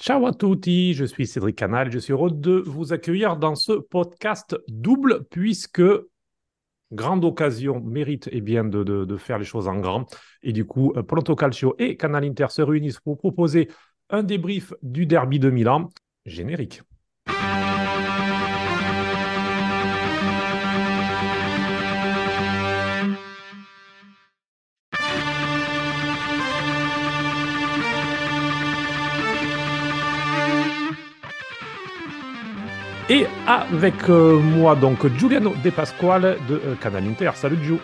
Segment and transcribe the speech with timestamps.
[0.00, 3.72] Ciao à tutti, je suis Cédric Canal je suis heureux de vous accueillir dans ce
[3.72, 5.82] podcast double puisque
[6.90, 10.06] grande occasion mérite eh bien, de, faire les choses en grand.
[10.42, 13.68] Et du coup, Pronto Calcio et Canal Inter se réunissent pour proposer
[14.08, 15.90] un débrief du derby de Milan.
[16.24, 16.80] Générique.
[33.10, 37.32] Et avec euh, moi, donc, Giuliano De Pasquale de euh, Canal Inter.
[37.34, 37.78] Salut, Giu.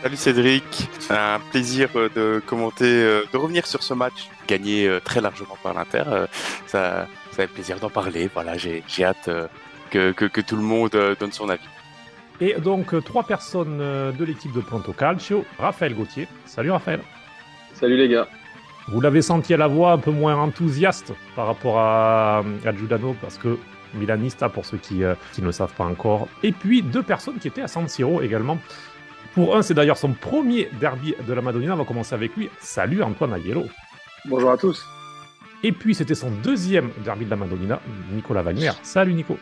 [0.00, 2.86] Salut Cédric, un plaisir euh, de commenter,
[3.32, 6.04] de revenir sur ce match gagné très largement par l'Inter.
[6.66, 8.30] Ça, ça fait plaisir d'en parler.
[8.32, 9.28] Voilà, j'ai hâte
[9.90, 11.66] que, que, que, tout le monde donne son avis.
[12.40, 15.44] Et donc, trois personnes de l'équipe de Pronto Calcio.
[15.58, 16.28] Raphaël Gauthier.
[16.44, 17.00] Salut Raphaël.
[17.72, 18.28] Salut les gars.
[18.86, 23.16] Vous l'avez senti à la voix un peu moins enthousiaste par rapport à, à Giuliano
[23.20, 23.58] parce que
[23.94, 26.28] Milanista pour ceux qui, euh, qui, ne le savent pas encore.
[26.42, 28.58] Et puis deux personnes qui étaient à San Siro également.
[29.34, 31.74] Pour un, c'est d'ailleurs son premier derby de la Madonnina.
[31.74, 32.50] On va commencer avec lui.
[32.60, 33.64] Salut Antoine Aguero.
[34.26, 34.84] Bonjour à tous.
[35.62, 37.80] Et puis c'était son deuxième derby de la Madonnina,
[38.12, 38.70] Nicolas Wagner.
[38.82, 39.38] Salut Nico.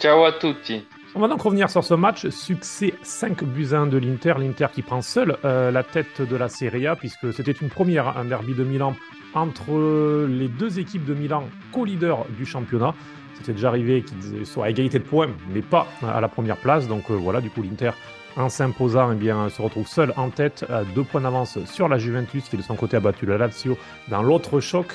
[0.00, 0.86] Ciao à tutti.
[1.16, 2.28] On va donc revenir sur ce match.
[2.28, 4.34] Succès 5 buts 1 de l'Inter.
[4.36, 8.18] L'Inter qui prend seul euh, la tête de la Serie A, puisque c'était une première,
[8.18, 8.96] un derby de Milan
[9.32, 12.94] entre les deux équipes de Milan, co-leaders du championnat.
[13.36, 16.88] C'était déjà arrivé qu'ils soient à égalité de points, mais pas à la première place.
[16.88, 17.90] Donc euh, voilà, du coup, l'Inter,
[18.36, 21.98] en s'imposant, eh bien, se retrouve seul en tête, à deux points d'avance sur la
[21.98, 23.76] Juventus, qui de son côté a battu le Lazio
[24.08, 24.86] dans l'autre choc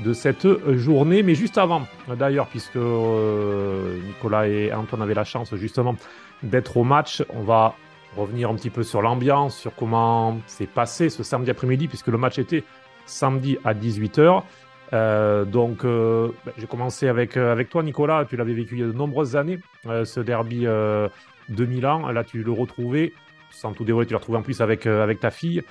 [0.00, 0.46] de cette
[0.76, 1.22] journée.
[1.22, 5.96] Mais juste avant, d'ailleurs, puisque euh, Nicolas et Antoine avaient la chance justement
[6.42, 7.74] d'être au match, on va
[8.16, 12.18] revenir un petit peu sur l'ambiance, sur comment s'est passé ce samedi après-midi, puisque le
[12.18, 12.64] match était
[13.06, 14.42] samedi à 18h.
[14.92, 18.24] Euh, donc, euh, ben, j'ai commencé avec, euh, toi, Nicolas.
[18.28, 22.08] Tu l'avais vécu il y a de nombreuses années, ce derby de Milan.
[22.08, 23.12] Là, tu le retrouvais,
[23.50, 24.88] sans tout dévoiler, tu l'as retrouvé en plus avec,
[25.20, 25.62] ta fille.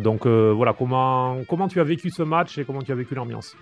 [0.00, 3.56] donc, voilà, comment, comment tu as vécu ce match et comment tu as vécu l'ambiance?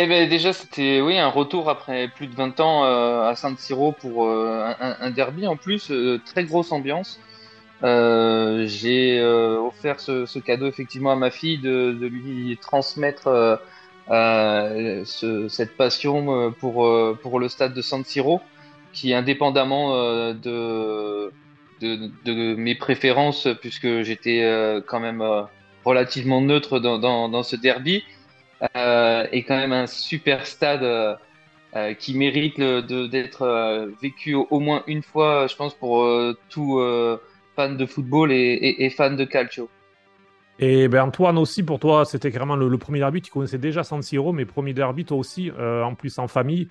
[0.00, 3.90] Eh ben déjà c'était oui un retour après plus de 20 ans à San Siro
[3.90, 5.92] pour un, derby en plus
[6.24, 7.18] très grosse ambiance
[7.84, 13.28] euh, j'ai euh, offert ce, ce, cadeau effectivement à ma fille de, de lui transmettre
[13.28, 13.56] euh,
[14.10, 16.90] euh ce, cette passion pour,
[17.22, 18.40] pour le stade de San Siro,
[18.92, 19.92] qui indépendamment
[20.34, 21.30] de,
[21.80, 24.42] de, de, mes préférences, puisque j'étais
[24.86, 25.22] quand même
[25.84, 28.02] relativement neutre dans, dans, dans ce derby,
[28.62, 31.18] est quand même un super stade.
[31.98, 36.08] qui mérite d'être vécu au, moins une fois, je pense, pour
[36.48, 36.80] tout,
[37.58, 39.68] fan de football et, fan de calcio.
[40.60, 43.20] Et ben Antoine aussi, pour toi, c'était carrément le, premier derby.
[43.20, 46.68] Tu connaissais déjà San Siro, mais premier derby, toi aussi, euh, en plus en famille,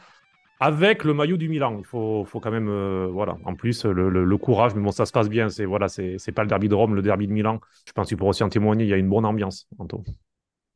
[0.61, 1.75] avec le maillot du Milan.
[1.77, 5.11] Il faut, faut quand même, euh, voilà, en plus, le, courage, mais bon, ça se
[5.11, 5.49] passe bien.
[5.49, 7.59] C'est voilà, c'est pas le derby de Rome, le derby de Milan.
[7.85, 8.85] Je pense que tu pourras aussi en témoigner.
[8.85, 10.05] Il y a une bonne ambiance, Antoine.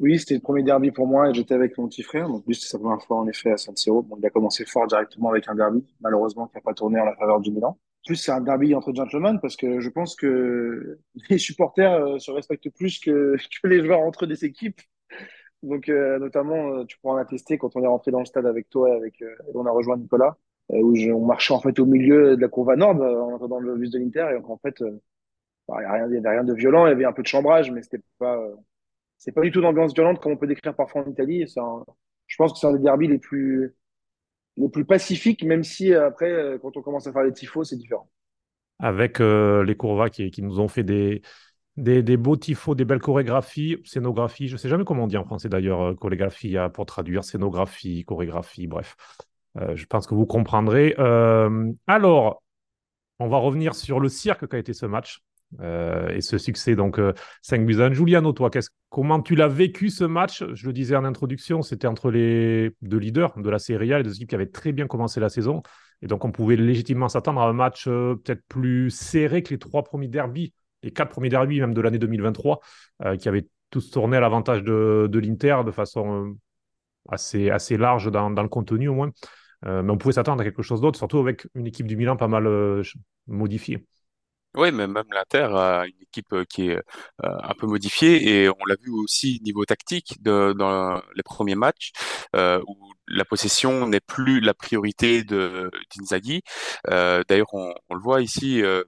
[0.02, 2.28] Oui, c'était le premier derby pour moi et j'étais avec mon petit frère.
[2.28, 4.02] Donc, lui, c'était sa première fois en effet à San Siro.
[4.02, 7.06] Bon, il a commencé fort directement avec un derby, malheureusement, qui n'a pas tourné en
[7.06, 11.00] la faveur du Milan plus c'est un derby entre gentlemen parce que je pense que
[11.30, 14.82] les supporters euh, se respectent plus que, que les joueurs entre des équipes.
[15.64, 18.48] Donc, euh, notamment, euh, tu pourras en attester quand on est rentré dans le stade
[18.48, 19.24] avec toi et avec,
[19.54, 20.38] on a rejoint Nicolas,
[20.70, 23.60] où on marchait en fait au milieu de la courbe à nord en entrant dans
[23.60, 24.28] le bus de l'Inter.
[24.32, 24.82] Et donc, en fait,
[25.68, 27.70] bah, il n'y avait, rien, rien de violent, il y avait un peu de chambrage,
[27.72, 28.40] mais c'était pas,
[29.18, 31.46] c'est pas du tout d'ambiance violente comme on peut décrire parfois en Italie.
[31.58, 31.86] Un,
[32.26, 33.76] je pense que c'est un des derbys les plus,
[34.58, 37.64] le plus pacifique, même si euh, après, euh, quand on commence à faire des tifos,
[37.64, 38.10] c'est différent.
[38.80, 41.22] Avec euh, les Courva qui, nous ont fait des,
[41.78, 45.18] des, des, beaux tifos, des belles chorégraphies, scénographie, je ne sais jamais comment on dit
[45.18, 48.96] en français d'ailleurs, chorégraphie pour traduire, scénographie, chorégraphie, bref.
[49.56, 50.96] je pense que vous comprendrez.
[51.86, 52.42] alors,
[53.20, 55.22] on va revenir sur le cirque qu'a été ce match.
[55.60, 57.00] Euh, et ce succès, donc
[57.42, 57.94] 5 euh, buts à 1.
[57.94, 58.50] Giuliano, toi,
[58.90, 60.44] comment tu l'as vécu ce match?
[60.54, 64.04] Je le disais en introduction, c'était entre les deux leaders de la Serie A, les
[64.04, 65.62] deux équipes qui avaient très bien commencé la saison.
[66.02, 69.60] Et donc, on pouvait légitimement s'attendre à un match euh, peut-être plus serré que les
[69.60, 70.54] trois premiers derbies,
[70.84, 72.60] les quatre premiers derbies même de l'année 2023,
[73.20, 76.36] qui avaient tous tourné à l'avantage de, de l'Inter de façon
[77.08, 79.12] assez, assez large dans, dans, le contenu au moins.
[79.64, 82.28] mais on pouvait s'attendre à quelque chose d'autre, surtout avec une équipe du Milan pas
[82.28, 82.48] mal
[83.28, 83.86] modifiée.
[84.56, 86.82] Oui, mais même l'Inter a une équipe euh, qui est euh,
[87.22, 91.92] un peu modifiée et on l'a vu aussi niveau tactique de, dans les premiers matchs
[92.36, 96.42] euh, où la possession n'est plus la priorité de d'Inzaghi.
[96.90, 98.84] Euh, D'ailleurs, on, on, le voit ici euh,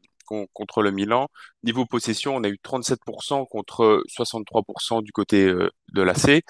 [0.54, 1.30] contre le Milan.
[1.64, 6.44] Niveau possession, on a eu 37% contre 63% du côté de l'AC.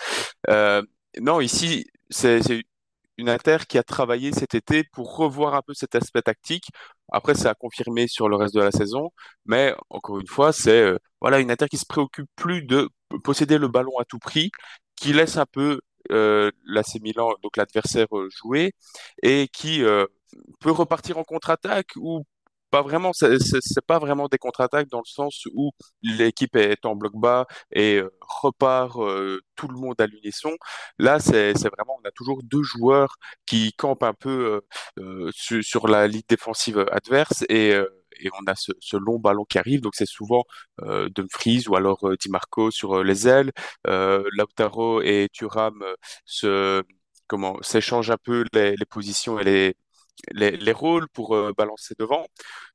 [1.21, 2.41] non, ici, c'est
[3.17, 6.69] une Inter qui a travaillé cet été pour revoir un peu cet aspect tactique.
[7.11, 9.11] Après, ça a confirmé sur le reste de la saison,
[9.45, 12.89] mais encore une fois, c'est euh, voilà une Inter qui se préoccupe plus de
[13.23, 14.51] posséder le ballon à tout prix,
[14.95, 15.79] qui laisse un peu
[16.11, 16.51] euh,
[17.43, 18.73] donc l'adversaire, euh, jouer
[19.21, 19.83] et qui
[20.59, 22.25] peut repartir en contre-attaque ou
[22.73, 25.69] pas vraiment, c'est pas vraiment des contre-attaques dans le sens où
[26.01, 28.09] l'équipe est en bloc bas et euh,
[28.41, 30.53] repart euh, tout le monde à l'unisson.
[30.97, 34.61] Là, c'est vraiment, on a toujours deux joueurs qui campent un peu
[34.99, 37.73] euh, sur, la ligne défensive adverse et
[38.19, 39.81] et on a ce, long ballon qui arrive.
[39.81, 40.43] Donc c'est souvent
[40.81, 43.51] euh, Dumfries ou alors Di Marco sur les ailes.
[43.85, 45.83] Lautaro et Thuram
[46.25, 46.83] se
[47.61, 49.75] s'échangent un peu les, les, positions et les
[50.31, 52.25] les, rôles pour euh, balancer devant.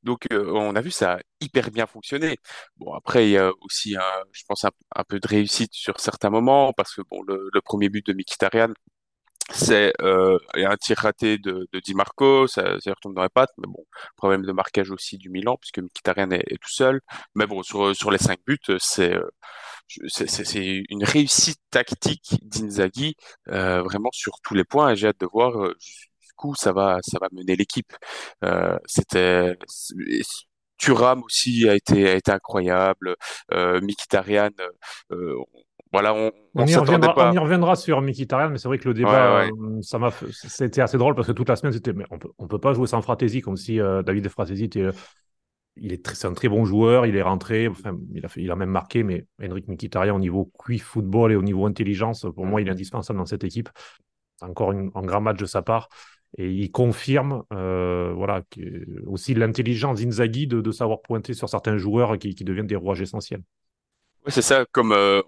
[0.02, 2.38] Donc, euh, on a vu ça a hyper bien fonctionné.
[2.76, 3.96] Bon, après, il y a aussi,
[4.32, 8.06] je pense, un, peu de réussite sur certains moments, parce que bon, le, premier but
[8.06, 8.72] de Mkhitaryan,
[9.50, 13.52] c'est euh, un tir raté de, de Di Marco, ça, ça retombe dans les pattes,
[13.58, 13.84] mais bon,
[14.16, 17.00] problème de marquage aussi du Milan, puisque Mkhitaryan est, tout seul.
[17.34, 19.14] Mais bon, sur, sur les cinq buts, c'est
[20.06, 25.72] c'est une réussite tactique d'Inzaghi, vraiment sur tous les points, et j'ai hâte de voir
[26.38, 27.92] coup, ça va, ça va mener l'équipe.
[28.44, 29.56] Euh, c'était
[30.78, 33.16] Thuram aussi a été, a été incroyable.
[33.52, 34.50] Euh, Mikitarian,
[35.12, 35.34] euh,
[35.92, 37.30] voilà, on, on, y reviendra, pas.
[37.30, 40.80] on y reviendra sur Mikitarian, mais c'est vrai que le débat, euh, ça m'a, c'était
[40.80, 42.86] assez drôle parce que toute la semaine, c'était, mais on peut, on peut pas jouer
[42.86, 44.86] sans Fratesi, comme si euh, David Fratesi était,
[45.76, 48.50] il est, c'est un très bon joueur, il est rentré, enfin, il a, fait, il
[48.50, 52.44] a même marqué, mais Henrik Mikitarian, au niveau QI football et au niveau intelligence, pour
[52.44, 53.70] moi, il est indispensable dans cette équipe.
[54.40, 55.88] Encore un grand match de sa part.
[56.36, 58.42] Et il confirme euh, voilà,
[59.06, 63.00] aussi l'intelligence d'Inzaghi de, de, savoir pointer sur certains joueurs qui, qui deviennent des rouages
[63.00, 63.42] essentiels.
[64.26, 64.66] Oui, c'est ça.
[64.72, 65.22] Comme euh,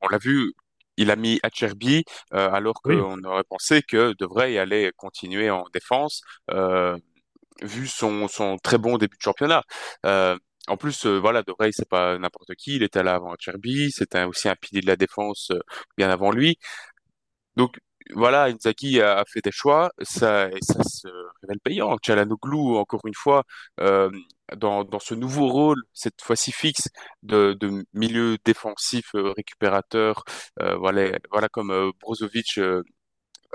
[0.00, 0.54] on, l'a vu,
[0.96, 5.64] il a mis Acherbi euh, alors qu'on aurait pensé que devrait y aller continuer en
[5.72, 6.22] défense,
[7.62, 9.62] vu son, son très bon début de championnat.
[10.04, 12.76] en plus, voilà, De Vrij, c'est pas n'importe qui.
[12.76, 13.90] Il était là avant Acherbi.
[13.90, 15.52] C'était aussi un pilier de la défense
[15.98, 16.58] bien avant lui.
[17.56, 17.78] Donc,
[18.14, 21.08] voilà, Inzaghi a, fait des choix, ça, ça se
[21.42, 21.96] révèle payant.
[21.98, 23.44] Çalhanoğlu, encore une fois,
[23.80, 24.10] euh,
[24.56, 26.88] dans, ce nouveau rôle, cette fois-ci fixe,
[27.22, 27.56] de,
[27.92, 30.24] milieu défensif euh, récupérateur,
[30.60, 32.60] euh, voilà, voilà comme Brozovic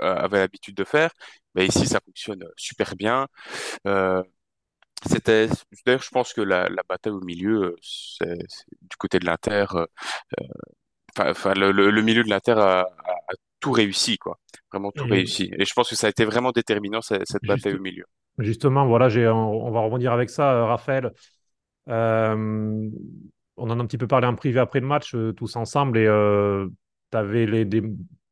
[0.00, 1.10] avait l'habitude de faire.
[1.54, 3.28] Mais ici, ça fonctionne super bien.
[5.06, 5.48] C'était,
[5.84, 8.38] d'ailleurs, je pense que la, la bataille au milieu, c'est,
[8.82, 9.66] du côté de l'Inter.
[11.18, 14.38] Enfin, le, le, milieu de l'Inter a, a tout réussi, quoi.
[14.72, 15.50] Vraiment tout réussi.
[15.58, 18.04] Et je pense que ça a été vraiment déterminant, cette, cette bataille au milieu.
[18.38, 21.12] Justement, voilà, j'ai, on, va rebondir avec ça, euh, Raphaël.
[21.88, 22.90] Euh,
[23.56, 25.98] on en a un petit peu parlé en privé après le match, euh, tous ensemble,
[25.98, 26.06] et
[27.12, 27.82] tu avais les,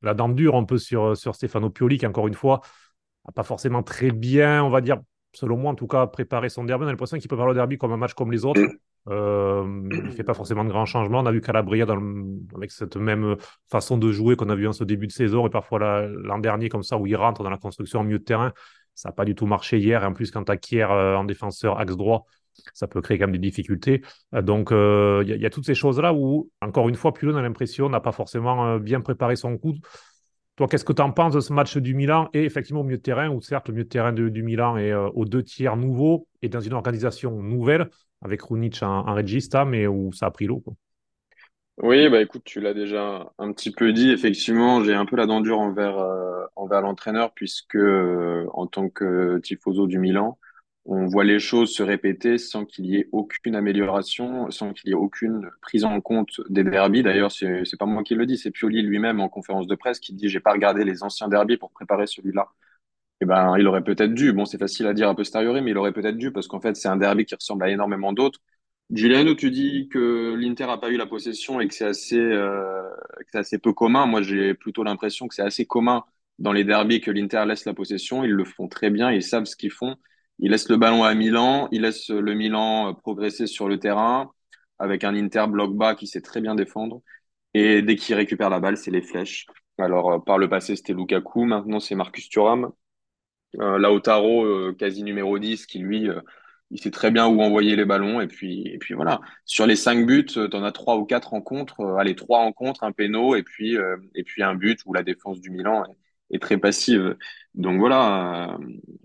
[0.02, 2.60] la dent dure un peu sur, sur Stefano Pioli, qui, encore une fois,
[3.24, 4.98] n'a pas forcément très bien, on va dire,
[5.32, 6.84] selon moi en tout cas, préparé son derby.
[6.84, 8.60] On a l'impression qu'il prépare le derby comme un match comme les autres.
[9.08, 11.20] Euh, il ne fait pas forcément de grands changements.
[11.20, 12.00] On a vu Calabria dans
[12.54, 13.36] avec cette même
[13.70, 16.68] façon de jouer qu'on a vu en ce début de saison et parfois l'an dernier
[16.68, 18.52] comme ça où il rentre dans la construction en milieu de terrain.
[18.94, 20.04] Ça n'a pas du tout marché hier.
[20.04, 22.26] En plus, quand tu acquiers euh, en défenseur axe droit,
[22.74, 24.02] ça peut créer quand même des difficultés.
[24.34, 27.42] Euh, donc, il y, y, a toutes ces choses-là où, encore une fois, Pulon a
[27.42, 29.74] l'impression n'a pas forcément bien préparé son coup.
[30.66, 33.02] Qu'est-ce que tu en penses de ce match du Milan et effectivement au milieu de
[33.02, 36.48] terrain, où certes le milieu de terrain du Milan est aux deux tiers nouveau et
[36.48, 37.88] dans une organisation nouvelle,
[38.22, 40.62] avec Runic en, en regista, mais où ça a pris l'eau.
[41.78, 44.10] Oui, bah écoute, tu l'as déjà un petit peu dit.
[44.10, 48.88] Effectivement, j'ai un peu la dent dure envers, euh, envers l'entraîneur, puisque euh, en tant
[48.88, 50.38] que tifoso du Milan,
[50.84, 54.92] on voit les choses se répéter sans qu'il y ait aucune amélioration, sans qu'il y
[54.92, 57.02] ait aucune prise en compte des derbies.
[57.02, 60.12] D'ailleurs, c'est, pas moi qui le dis, c'est Pioli lui-même en conférence de presse qui
[60.12, 62.48] dit j'ai pas regardé les anciens derbies pour préparer celui-là
[63.22, 64.32] eh ben, il aurait peut-être dû.
[64.32, 66.74] Bon, c'est facile à dire a posteriori, mais il aurait peut-être dû parce qu'en fait,
[66.76, 68.40] c'est un derby qui ressemble à énormément d'autres.
[68.90, 72.82] Giuliano, tu dis que l'Inter a pas eu la possession et que c'est assez, euh,
[73.32, 74.06] que assez peu commun.
[74.06, 76.04] Moi, j'ai plutôt l'impression que c'est assez commun
[76.40, 78.24] dans les derbys que l'Inter laisse la possession.
[78.24, 79.96] Ils le font très bien, ils savent ce qu'ils font.
[80.38, 84.30] Ils laissent le ballon à Milan, ils laissent le Milan euh, progresser sur le terrain
[84.78, 87.02] avec un Inter bloc bas qui sait très bien défendre.
[87.54, 89.46] Et dès qu'il récupère la balle, c'est les flèches.
[89.78, 92.72] Alors, euh, par le passé, c'était Lukaku, maintenant c'est Marcus Thuram.
[93.60, 96.08] Euh, Lautaro, euh, quasi numéro 10, qui lui,
[96.70, 98.20] il sait très bien où envoyer les ballons.
[98.20, 99.20] Et puis, et puis voilà.
[99.44, 101.80] Sur les cinq buts, tu en as trois ou quatre rencontres.
[101.98, 103.76] allez, trois rencontres, un péno, et puis,
[104.14, 105.84] et puis un but où la défense du Milan
[106.32, 107.16] est, très passive.
[107.54, 108.58] Donc voilà,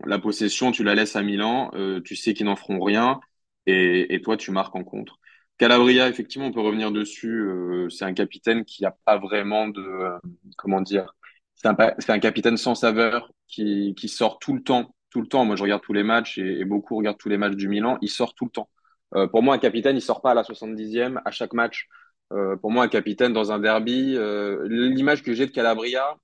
[0.06, 1.72] la possession, tu la laisses à Milan.
[2.04, 3.20] tu sais qu'ils n'en feront rien.
[3.66, 5.20] Et, et toi, tu marques en contre.
[5.58, 7.50] Calabria, effectivement, on peut revenir dessus.
[7.90, 10.20] c'est un capitaine qui n'a pas vraiment de,
[10.58, 11.14] comment dire,
[11.58, 11.76] c'est un,
[12.08, 14.94] un capitaine sans saveur qui, qui sort tout le temps.
[15.10, 15.46] Tout le temps.
[15.46, 17.98] Moi, je regarde tous les matchs et, beaucoup regardent tous les matchs du Milan.
[18.02, 18.70] Il sort tout le temps.
[19.16, 21.88] Euh, pour moi, un capitaine, il sort pas à la 70e à chaque match.
[22.34, 26.16] Euh, pour moi, un capitaine dans un derby, euh, l'image que j'ai de Calabria,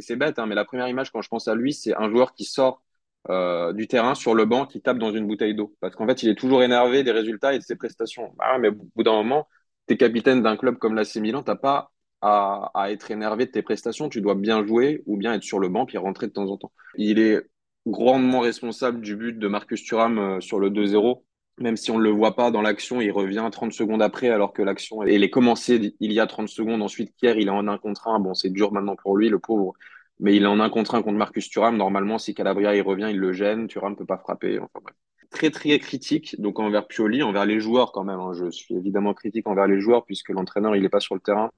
[0.00, 2.34] c'est bête, hein, mais la première image quand je pense à lui, c'est un joueur
[2.34, 2.82] qui sort
[3.28, 5.74] euh, du terrain sur le banc, qui tape dans une bouteille d'eau.
[5.80, 8.32] Parce qu'en fait, il est toujours énervé des résultats et de ses prestations.
[8.38, 9.46] Bah, mais au bout d'un moment,
[9.86, 13.50] tu es capitaine d'un club comme l'AC Milan, t'as pas à, à, être énervé de
[13.50, 16.32] tes prestations, tu dois bien jouer ou bien être sur le banc puis rentrer de
[16.32, 16.72] temps en temps.
[16.96, 17.40] Il est
[17.86, 21.22] grandement responsable du but de Marcus Thuram euh, sur le 2-0
[21.60, 24.52] même si on ne le voit pas dans l'action, il revient 30 secondes après, alors
[24.52, 26.82] que l'action, elle est commencée il y a 30 secondes.
[26.82, 28.18] Ensuite, Pierre, il est en un contre un.
[28.18, 29.74] Bon, c'est dur maintenant pour lui, le pauvre.
[30.20, 31.76] Mais il est en un contre un contre Marcus Thuram.
[31.76, 33.68] Normalement, si Calabria, il revient, il le gêne.
[33.68, 34.58] Thuram ne peut pas frapper.
[34.58, 34.96] Enfin, bref.
[35.30, 38.18] Très, très critique, donc envers Pioli, envers les joueurs quand même.
[38.18, 38.32] Hein.
[38.32, 41.50] Je suis évidemment critique envers les joueurs, puisque l'entraîneur, il n'est pas sur le terrain,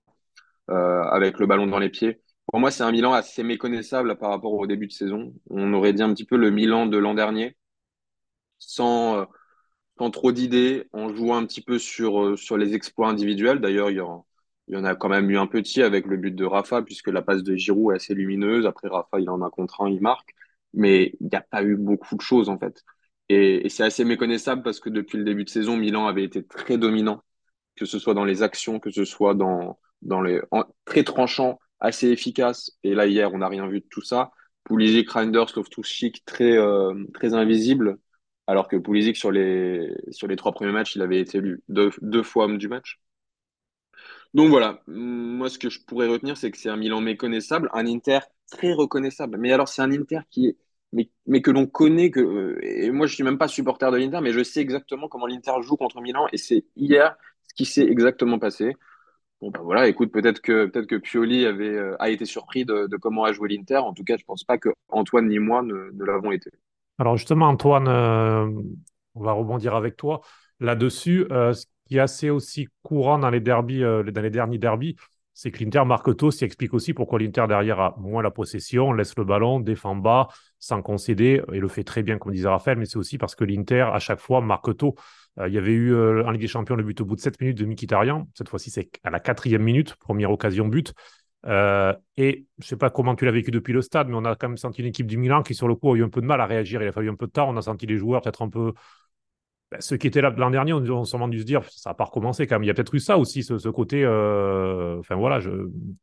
[0.71, 2.21] euh, avec le ballon dans les pieds.
[2.47, 5.33] Pour moi, c'est un Milan assez méconnaissable par rapport au début de saison.
[5.49, 7.57] On aurait dit un petit peu le Milan de l'an dernier,
[8.59, 9.21] sans...
[9.21, 9.25] Euh,
[10.11, 13.61] trop d'idées, en jouant un petit peu sur, euh, sur les exploits individuels.
[13.61, 14.27] D'ailleurs, il y, en,
[14.69, 17.23] y en a quand même eu un petit avec le but de Rafa, puisque la
[17.23, 18.67] passe de Giroud est assez lumineuse.
[18.67, 20.31] Après, Rafa, il en a contre un, il marque.
[20.75, 22.83] Mais il n'y a pas eu beaucoup de choses, en fait.
[23.29, 26.79] Et, c'est assez méconnaissable parce que depuis le début de saison, Milan avait été très
[26.79, 27.23] dominant,
[27.77, 30.41] que ce soit dans les actions, que ce soit dans, dans les
[30.85, 32.73] très tranchant, assez efficace.
[32.85, 34.33] Et là, hier, on n'a rien vu de tout ça.
[34.65, 37.99] Pulisic, Reinders, Loftus-Cheek, très, euh, très invisible
[38.47, 39.95] alors que Pulisic, sur les,
[40.37, 43.01] trois premiers matchs, il avait été élu deux, deux fois homme du match.
[44.35, 47.87] Donc voilà, moi ce que je pourrais retenir, c'est que c'est un Milan méconnaissable, un
[47.87, 48.21] Inter
[48.51, 49.39] très reconnaissable.
[49.39, 50.57] Mais alors c'est un Inter qui est,
[51.27, 54.33] mais, que l'on connaît euh, et moi je suis même pas supporter de l'Inter, mais
[54.33, 57.17] je sais exactement comment l'Inter joue contre Milan, et c'est hier
[57.49, 58.75] ce qui s'est exactement passé.
[59.41, 62.89] Bon ben voilà, écoute, peut-être que peut-être que Pioli avait euh, a été surpris de,
[63.01, 63.79] comment a joué l'Inter.
[63.79, 66.51] En tout cas, je pense pas que Antoine ni moi ne l'avons été.
[67.03, 68.49] Alors justement, Antoine, euh,
[69.17, 70.21] on va rebondir avec toi
[70.61, 71.27] là-dessus.
[71.33, 74.95] Euh, ce qui est assez aussi courant dans les derbies, euh, dans les derniers derbies,
[75.35, 79.17] c'est que l'Inter marque tôt, explique aussi pourquoi l'Inter derrière a moins la possession, laisse
[79.17, 80.29] le ballon, défend bas,
[80.61, 83.43] sans concéder, et le fait très bien, comme disait Raphaël, mais c'est aussi parce que
[83.43, 84.95] l'Inter, à chaque fois, marque tôt.
[85.45, 87.59] il y avait eu en Ligue des Champions le but au bout de 7 minutes
[87.59, 88.29] de Mkhitaryan.
[88.35, 90.95] Cette fois-ci, c'est à la quatrième minute, première occasion but.
[91.47, 94.25] Euh, et je ne sais pas comment tu l'as vécu depuis le stade, mais on
[94.25, 96.09] a quand même senti une équipe du Milan qui, sur le coup, a eu un
[96.09, 96.83] peu de mal à réagir.
[96.83, 97.49] Il a fallu un peu de temps.
[97.49, 98.73] On a senti les joueurs peut-être un peu.
[99.71, 101.95] Ben, ceux qui étaient là l'an dernier on ont sûrement dû se dire ça n'a
[101.95, 102.65] pas recommencé quand même.
[102.65, 104.05] Il y a peut-être eu ça aussi, ce, côté.
[104.05, 105.41] Euh, enfin voilà,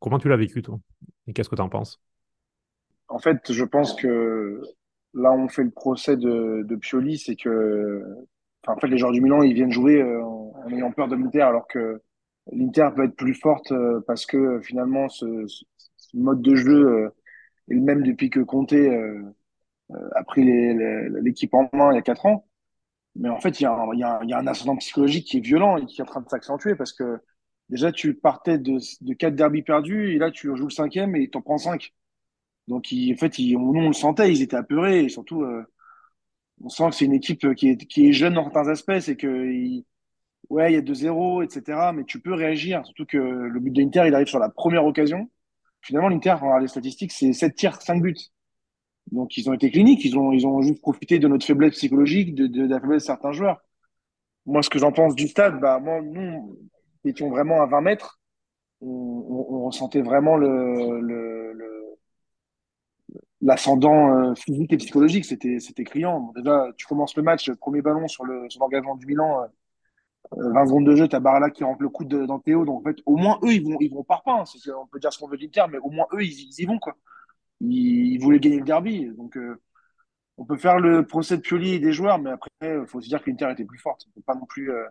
[0.00, 0.78] comment tu l'as vécu, toi?
[1.26, 2.00] Et qu'est-ce que tu en penses?
[3.08, 4.60] En fait, je pense que
[5.14, 8.04] là, on fait le procès de, de Pioli, c'est que.
[8.66, 11.42] En fait, les joueurs du Milan, ils viennent jouer euh, en, ayant peur de l'Inter,
[11.42, 12.02] alors que
[12.52, 15.64] l'Inter peut être plus forte euh, parce que euh, finalement ce, ce,
[16.16, 17.08] mode de jeu euh,
[17.70, 18.74] est le même depuis que Conte
[20.14, 22.46] a pris l'équipe en main il y a quatre ans.
[23.16, 25.26] Mais en fait, il y, a un, il, y il y a un ascendant psychologique
[25.26, 27.18] qui est violent et qui est en train de s'accentuer parce que
[27.68, 31.28] déjà tu partais de, de quatre derbies perdus et là tu joues le cinquième et
[31.28, 31.92] t'en prends cinq.
[32.68, 35.44] Donc en fait, ils, nous on le sentait, ils étaient apeurés et surtout
[36.62, 39.16] on sent que c'est une équipe qui est, qui est jeune dans certains aspects, c'est
[39.16, 39.82] que
[40.50, 41.92] ouais, il y a 2-0, etc.
[41.94, 44.84] Mais tu peux réagir, surtout que le but de l'Inter, il arrive sur la première
[44.84, 45.30] occasion.
[45.82, 48.16] Finalement, l'Inter, on regarde les statistiques, c'est 7 tirs, 5 buts.
[49.12, 52.34] Donc, ils ont été cliniques, ils ont, ils ont juste profité de notre faiblesse psychologique,
[52.34, 53.60] de, de, la faiblesse de certains joueurs.
[54.46, 56.58] Moi, ce que j'en pense du stade, bah, moi, nous,
[57.04, 58.20] étions vraiment à 20 mètres.
[58.82, 61.98] On, on, ressentait vraiment le, le, le
[63.42, 66.32] l'ascendant euh, physique et psychologique, c'était c'était criant.
[66.36, 69.46] déjà, tu commences le match, premier ballon sur le sur l'engagement du Milan,
[70.32, 72.64] 20 secondes de jeu, t'as Barala qui rentre le coup de, dans Théo.
[72.64, 74.22] Donc, en fait, au moins, eux, ils vont, ils vont par.
[74.26, 74.44] Hein.
[74.78, 76.96] On peut dire ce qu'on veut l'Inter, mais au moins, eux, ils, y vont, quoi.
[77.60, 79.06] Ils, voulaient gagner le derby.
[79.16, 79.60] Donc, euh,
[80.38, 83.08] on peut faire le procès de Pioli et des joueurs, mais après, il faut se
[83.08, 84.06] dire que l'Inter était plus forte.
[84.26, 84.70] Pas non plus.
[84.70, 84.86] Euh,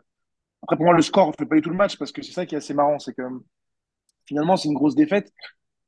[0.64, 2.34] après, pour moi, le score ne fait pas du tout le match parce que c'est
[2.34, 3.00] ça qui est assez marrant.
[3.00, 3.24] C'est que
[4.26, 5.34] finalement, c'est une grosse défaite,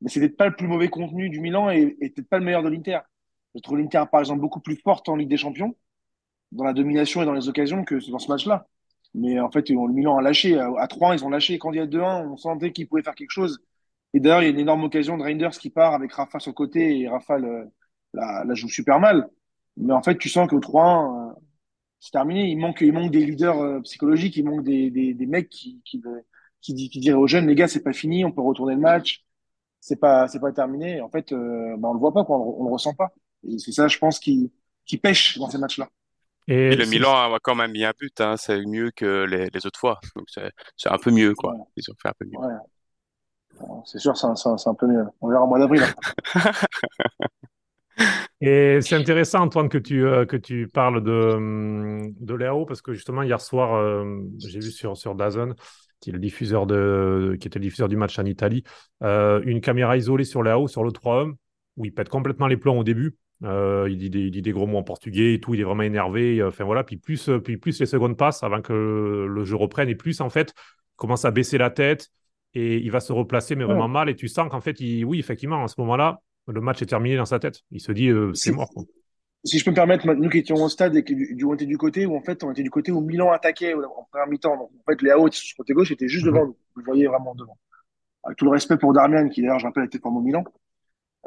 [0.02, 2.46] mais c'est peut-être pas le plus mauvais contenu du Milan et, et peut-être pas le
[2.46, 3.00] meilleur de l'Inter.
[3.56, 5.76] Je trouve l'Inter, par exemple, beaucoup plus forte en Ligue des Champions,
[6.52, 8.68] dans la domination et dans les occasions que dans ce match-là.
[9.14, 10.58] Mais en fait, le Milan a lâché.
[10.60, 11.58] À 3 ils ont lâché.
[11.60, 13.60] Quand il y a 2-1, on sentait qu'ils pouvaient faire quelque chose.
[14.14, 16.52] Et d'ailleurs, il y a une énorme occasion de Reinders qui part avec Rafa sur
[16.52, 19.30] le côté et Rafa la, la, joue super mal.
[19.78, 21.34] Mais en fait, tu sens qu'au 3-1, euh,
[22.00, 22.50] c'est terminé.
[22.50, 25.82] Il manque, il manque des leaders euh, psychologiques, il manque des, des, des mecs qui,
[25.86, 26.02] qui,
[26.62, 29.26] qui, qui, diraient aux jeunes, les gars, c'est pas fini, on peut retourner le match.
[29.82, 31.02] C'est pas, c'est pas terminé.
[31.02, 33.12] en fait, euh, bah, on le voit pas, quoi, on, on le ressent pas.
[33.48, 34.52] Et c'est ça, je pense, qui,
[34.86, 35.90] qui pêche dans ces matchs-là.
[36.52, 39.66] Et, le Milan a quand même mis un but, hein, c'est mieux que les, les,
[39.66, 40.02] autres fois.
[40.18, 40.26] Donc
[40.76, 41.56] c'est un peu mieux, quoi.
[41.78, 42.38] Ils ont fait un peu mieux.
[43.86, 45.06] c'est sûr, c'est un, peu mieux.
[45.22, 45.82] On verra au mois d'avril.
[48.42, 52.82] Et c'est intéressant, Antoine, que tu, euh, que tu parles de, hum, de Léo, parce
[52.82, 55.54] que justement, hier soir, euh, j'ai vu sur, sur Dazn,
[56.02, 58.64] qui, est le diffuseur de, qui était le diffuseur du match en Italie,
[59.04, 61.28] euh, une caméra isolée sur Léo, sur le 3
[61.78, 63.16] où il pète complètement les plombs au début.
[63.44, 65.84] Il, dit des, il, dit des, gros mots en portugais et tout, il est vraiment
[65.84, 66.44] énervé.
[66.44, 68.74] Enfin voilà, puis plus, puis plus les secondes passent avant que
[69.30, 72.10] le jeu reprenne, et plus en fait, il commence à baisser la tête
[72.54, 74.10] et il va se replacer, mais vraiment mal.
[74.10, 77.16] Et tu sens qu'en fait, il, oui, effectivement, à ce moment-là, le match est terminé
[77.16, 77.62] dans sa tête.
[77.72, 78.70] Il se dit, euh, c'est mort.
[79.44, 81.78] Si je peux me permettre, nous qui étions au stade et qui on était du
[81.78, 84.56] côté où en fait on était du côté où Milan attaquait en première mi-temps.
[84.56, 86.48] Donc en fait, les AO sur côté gauche étaient juste devant mhm.
[86.48, 86.58] nous.
[86.76, 87.58] Vous le voyez vraiment devant.
[88.24, 90.44] Avec tout le respect pour Darmian, qui d'ailleurs, je rappelle, était formé au Milan.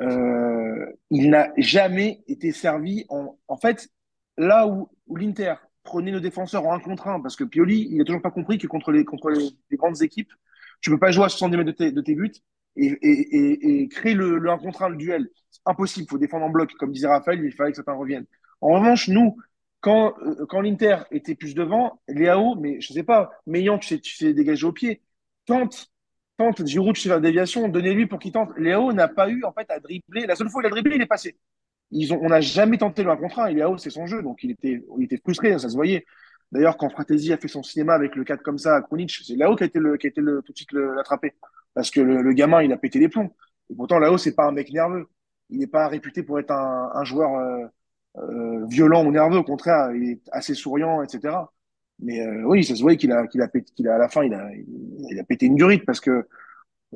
[0.00, 3.88] Euh, il n'a jamais été servi en, en fait,
[4.36, 7.98] là où, où l'Inter prenait nos défenseurs en un contre un, parce que Pioli, il
[7.98, 10.32] n'a toujours pas compris que contre les, contre les, grandes équipes,
[10.80, 12.32] tu peux pas jouer à 70 mètres de tes, de tes buts
[12.76, 15.28] et, et, et, créer le, le 1 contre 1, le duel.
[15.50, 16.72] C'est impossible, faut défendre en bloc.
[16.74, 18.26] Comme disait Raphaël, il fallait que certains reviennent.
[18.60, 19.36] En revanche, nous,
[19.80, 24.00] quand, euh, quand l'Inter était plus devant, Léao, mais je sais pas, Meillan, tu sais,
[24.00, 25.02] tu sais dégager au pied.
[25.46, 25.92] Tente,
[26.36, 28.50] tente, Giroud, sais faire déviation, donnez-lui pour qu'il tente.
[28.56, 30.26] Léao n'a pas eu, en fait, à dribbler.
[30.26, 31.36] La seule fois où il a dribblé, il est passé.
[31.90, 33.46] Ils ont, on n'a jamais tenté le 1 contre 1.
[33.46, 36.04] Et Léao, c'est son jeu, donc il était, il était frustré, ça se voyait.
[36.52, 39.34] D'ailleurs, quand Fratesi a fait son cinéma avec le 4 comme ça à Krunic, c'est
[39.34, 41.34] Léao qui a été le, qui a été le, tout de suite l'attraper
[41.74, 43.30] parce que le, gamin, il a pété les plombs.
[43.70, 45.08] Et pourtant, là-haut, c'est pas un mec nerveux.
[45.50, 47.66] Il n'est pas réputé pour être un, un joueur euh,
[48.18, 49.38] euh, violent ou nerveux.
[49.38, 51.36] Au contraire, il est assez souriant, etc.
[51.98, 54.24] Mais euh, oui, ça se voit qu'il a, qu'il a, qu'il a, à la fin,
[54.24, 54.48] il a,
[55.10, 56.26] il a pété une durite parce que,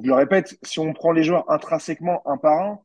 [0.02, 2.80] je le répète, si on prend les joueurs intrinsèquement un par un,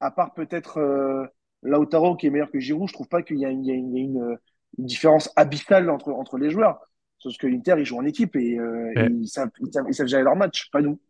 [0.00, 1.26] à part peut-être euh,
[1.62, 3.74] Lautaro qui est meilleur que Giroud, je trouve pas qu'il y a, il y a,
[3.74, 4.38] une, une,
[4.78, 6.78] différence abyssale entre, entre les joueurs.
[7.22, 10.06] Parce que l'Inter, ils jouent en équipe et, euh, ils, savent, ils, savent, ils savent
[10.06, 11.00] gérer leur match, pas nous.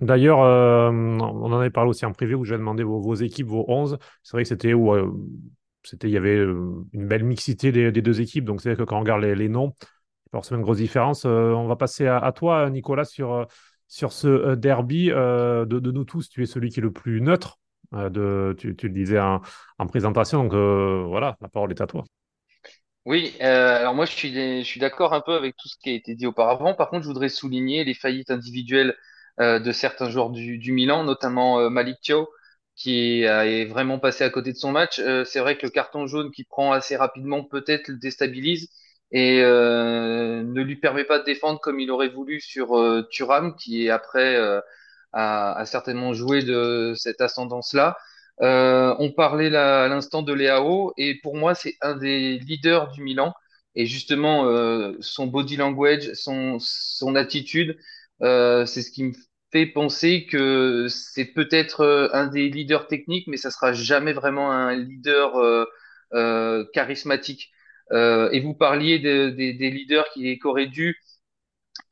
[0.00, 3.46] D'ailleurs, euh, on en avait parlé aussi en privé où j'ai demandé vos, vos, équipes,
[3.46, 3.98] vos 11.
[4.22, 4.92] C'est vrai que c'était où
[5.84, 8.44] c'était, il y avait une belle mixité des, des deux équipes.
[8.44, 9.74] Donc, c'est vrai que quand on regarde les, les noms,
[10.34, 11.24] forcément une grosse différence.
[11.24, 13.46] on va passer à, toi, Nicolas, sur,
[13.88, 15.08] sur ce derby.
[15.08, 17.58] De, nous tous, tu es celui qui est le plus neutre.
[17.92, 19.40] tu, le disais en,
[19.78, 20.44] en présentation.
[20.44, 20.54] Donc,
[21.08, 22.04] voilà, la parole est à toi.
[23.06, 26.26] Oui, alors moi je suis, d'accord un peu avec tout ce qui a été dit
[26.26, 26.74] auparavant.
[26.74, 28.96] Par contre, je voudrais souligner les faillites individuelles
[29.40, 32.12] euh, de certains joueurs du, Milan, notamment euh, Malik
[32.76, 34.98] qui est vraiment passé à côté de son match.
[35.00, 38.70] Euh, c'est vrai que le carton jaune qu'il prend assez rapidement peut-être le déstabilise
[39.12, 42.76] et ne lui permet pas de défendre comme il aurait voulu sur
[43.10, 44.36] Thuram, qui est après
[45.12, 47.96] a, a, certainement joué de cette ascendance-là.
[48.40, 53.02] on parlait là, à l'instant de Léao et pour moi c'est un des leaders du
[53.02, 53.32] Milan
[53.76, 54.44] et justement
[55.00, 57.76] son body language, son, son attitude,
[58.22, 59.12] euh, c'est ce qui me
[59.52, 64.50] fait penser que c'est peut-être euh, un des leaders techniques, mais ça sera jamais vraiment
[64.52, 65.36] un leader
[66.12, 67.50] euh, charismatique.
[67.92, 70.96] Et vous parliez des leaders qui, auraient dû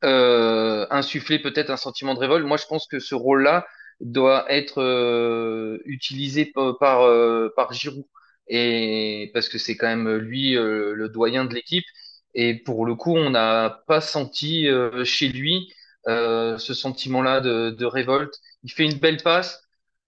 [0.01, 2.45] insuffler peut-être un sentiment de révolte.
[2.45, 3.65] Moi, je pense que ce rôle-là
[4.01, 7.07] doit être utilisé par,
[7.55, 8.05] par, Giroud.
[8.47, 11.85] Et parce que c'est quand même lui le doyen de l'équipe.
[12.33, 14.67] Et pour le coup, on n'a pas senti
[15.05, 15.69] chez lui
[16.09, 18.39] euh, ce sentiment-là de, révolte.
[18.63, 19.63] Il fait une belle passe,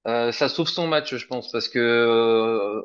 [0.08, 2.82] euh, ça sauve son match, je pense, parce que euh,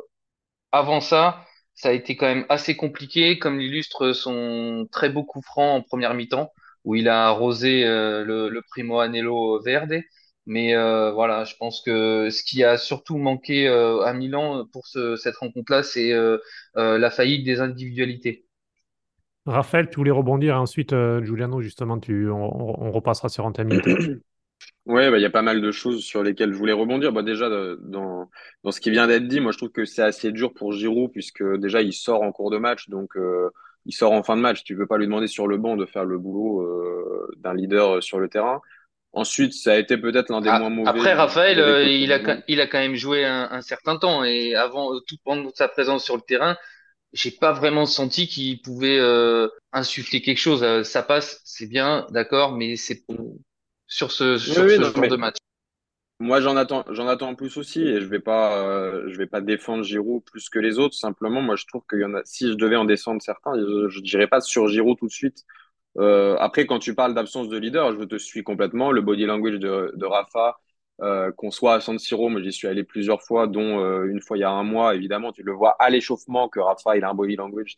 [0.72, 5.42] avant ça, ça a été quand même assez compliqué, comme l'illustre son très beau coup
[5.42, 6.52] franc en première mi-temps,
[6.84, 10.00] où il a arrosé le, le, primo Anello Verde.
[10.46, 10.74] Mais
[11.12, 15.82] voilà, je pense que ce qui a surtout manqué à Milan pour ce, cette rencontre-là,
[15.82, 16.12] c'est
[16.74, 18.46] la faillite des individualités.
[19.46, 23.80] Raphaël, tu voulais rebondir ensuite, euh, Giuliano, justement, tu, on, repassera sur Antenne.
[24.86, 27.12] Oui, bah, il y a pas mal de choses sur lesquelles je voulais rebondir.
[27.12, 27.48] Bah, déjà,
[27.80, 28.28] dans,
[28.64, 31.10] dans ce qui vient d'être dit, moi, je trouve que c'est assez dur pour Giroud,
[31.12, 33.50] puisque déjà, il sort en cours de match, donc euh,
[33.86, 34.64] il sort en fin de match.
[34.64, 37.54] Tu ne peux pas lui demander sur le banc de faire le boulot euh, d'un
[37.54, 38.60] leader sur le terrain.
[39.12, 40.88] Ensuite, ça a été peut-être l'un des ah, moins mauvais.
[40.88, 44.92] Après, Raphaël, il, a, il a quand même joué un, un certain temps, et avant,
[45.06, 46.56] tout pendant sa présence sur le terrain,
[47.12, 50.62] j'ai pas vraiment senti qu'il pouvait euh, insuffler quelque chose.
[50.62, 53.02] Euh, ça passe, c'est bien, d'accord, mais c'est
[53.90, 55.36] sur ce, sur ce genre de match.
[56.20, 59.40] Moi, j'en attends, j'en attends plus aussi, et je vais pas, euh, je vais pas
[59.40, 60.94] défendre Giroud plus que les autres.
[60.94, 62.20] Simplement, moi, je trouve qu'il y en a.
[62.24, 65.44] Si je devais en descendre certains, je, je dirais pas sur Giroud tout de suite.
[65.98, 68.92] Euh, après, quand tu parles d'absence de leader, je te suis complètement.
[68.92, 70.60] Le body language de, de Rafa,
[71.02, 74.20] euh, qu'on soit à San Siro, moi j'y suis allé plusieurs fois, dont euh, une
[74.20, 77.04] fois il y a un mois, évidemment, tu le vois à l'échauffement que Rafa il
[77.04, 77.76] a un body language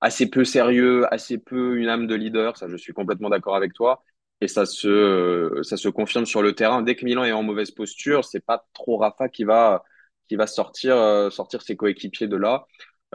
[0.00, 3.74] assez peu sérieux, assez peu une âme de leader, ça je suis complètement d'accord avec
[3.74, 4.04] toi.
[4.40, 6.82] Et ça se, ça se confirme sur le terrain.
[6.82, 9.84] Dès que Milan est en mauvaise posture, c'est pas trop Rafa qui va,
[10.28, 12.66] qui va sortir, euh, sortir ses coéquipiers de là.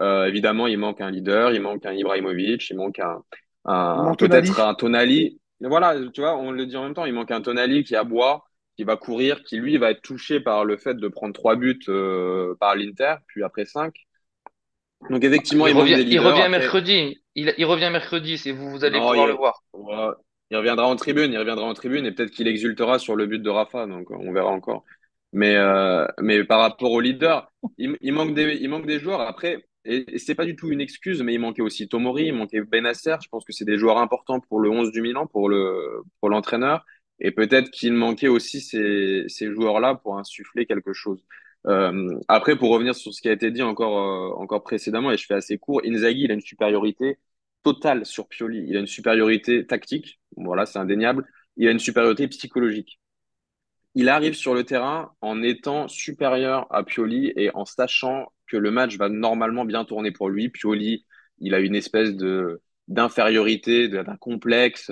[0.01, 3.23] Euh, évidemment, il manque un leader, il manque un Ibrahimovic, il manque un,
[3.65, 5.39] un peut-être un Tonali.
[5.61, 8.43] Voilà, tu vois, on le dit en même temps, il manque un Tonali qui aboie,
[8.77, 11.79] qui va courir, qui lui va être touché par le fait de prendre trois buts
[11.88, 13.95] euh, par l'Inter, puis après cinq.
[15.09, 17.21] Donc effectivement, il, revient, il revient mercredi.
[17.35, 19.61] Il, il, revient mercredi, c'est vous, vous allez pouvoir le voir.
[20.51, 23.41] Il reviendra en tribune, il reviendra en tribune et peut-être qu'il exultera sur le but
[23.41, 24.84] de Rafa, donc on verra encore.
[25.34, 29.21] Mais, euh, mais par rapport au leader, il, manque des, il manque des joueurs.
[29.21, 32.62] Après, et, c'est pas du tout une excuse, mais il manquait aussi Tomori, il manquait
[32.62, 33.15] Benasser.
[33.21, 36.29] Je pense que c'est des joueurs importants pour le 11 du Milan, pour le pour
[36.29, 36.86] l'entraîneur.
[37.19, 41.23] Et peut-être qu'il manquait aussi ces, ces joueurs-là pour insuffler quelque chose.
[41.67, 45.17] Euh, après, pour revenir sur ce qui a été dit encore, euh, encore précédemment, et
[45.17, 47.17] je fais assez court, Inzaghi, il a une supériorité
[47.65, 48.63] totale sur Pioli.
[48.67, 51.25] Il a une supériorité tactique, voilà, c'est indéniable.
[51.58, 52.99] Il a une supériorité psychologique.
[53.95, 58.69] Il arrive sur le terrain en étant supérieur à Pioli et en sachant que le
[58.69, 60.49] match va normalement bien tourner pour lui.
[60.49, 61.06] Pioli,
[61.39, 64.91] il a une espèce de d'infériorité, d'un complexe.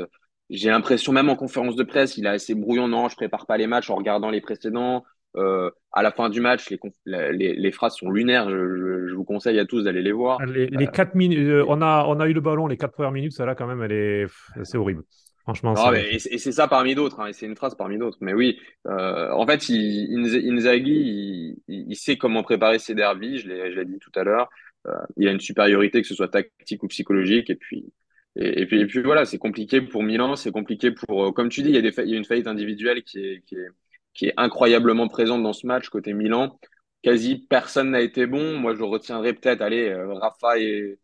[0.50, 2.88] J'ai l'impression, même en conférence de presse, il est assez brouillon.
[2.88, 5.04] Non, je prépare pas les matchs en regardant les précédents.
[5.36, 8.50] Euh, à la fin du match, les, les, les phrases sont lunaires.
[8.50, 10.43] Je, je, vous conseille à tous d'aller les voir.
[10.46, 13.12] Les, les quatre minutes, euh, on a, on a eu le ballon les quatre premières
[13.12, 13.34] minutes.
[13.34, 14.26] Ça là, quand même, elle est,
[14.63, 15.04] c'est horrible.
[15.43, 18.17] Franchement, et c'est ça parmi d'autres, hein, et c'est une phrase parmi d'autres.
[18.22, 20.17] Mais oui, euh, en fait, il,
[20.54, 24.50] Inzaghi, il, il, sait comment préparer ses derbies, je l'ai dit tout à l'heure.
[24.88, 27.91] Euh, il a une supériorité, que ce soit tactique ou psychologique, et puis,
[28.38, 31.50] et, et puis, et puis voilà, c'est compliqué pour Milan, c'est compliqué pour, euh, comme
[31.50, 33.56] tu dis, il y a, des, il y a une faillite individuelle qui est, qui,
[33.56, 33.67] est,
[34.13, 36.60] qui est incroyablement présente dans ce match côté Milan.
[37.02, 38.58] Quasi personne n'a été bon.
[38.58, 40.99] Moi, je retiendrai peut-être, allez, euh, Rafa et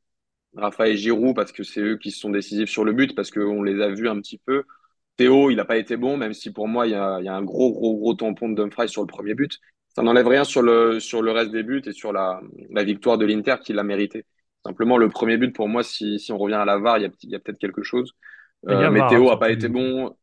[0.55, 3.63] Rafa et Giroud parce que c'est eux qui sont décisifs sur le but, parce qu'on
[3.63, 4.63] les a vus un petit peu.
[5.17, 7.27] Théo, il n'a pas été bon, même si pour moi, il y a, il y
[7.27, 9.59] a un gros, gros, gros tampon de Dumfries sur le premier but.
[9.95, 13.17] Ça n'enlève rien sur le, sur le reste des buts et sur la, la victoire
[13.17, 14.25] de l'Inter qui l'a mérité.
[14.65, 17.33] Simplement, le premier but, pour moi, si, si on revient à la VAR, il y
[17.33, 18.13] a, a peut-être quelque chose.
[18.67, 20.15] Euh, mais Théo n'a pas été bon.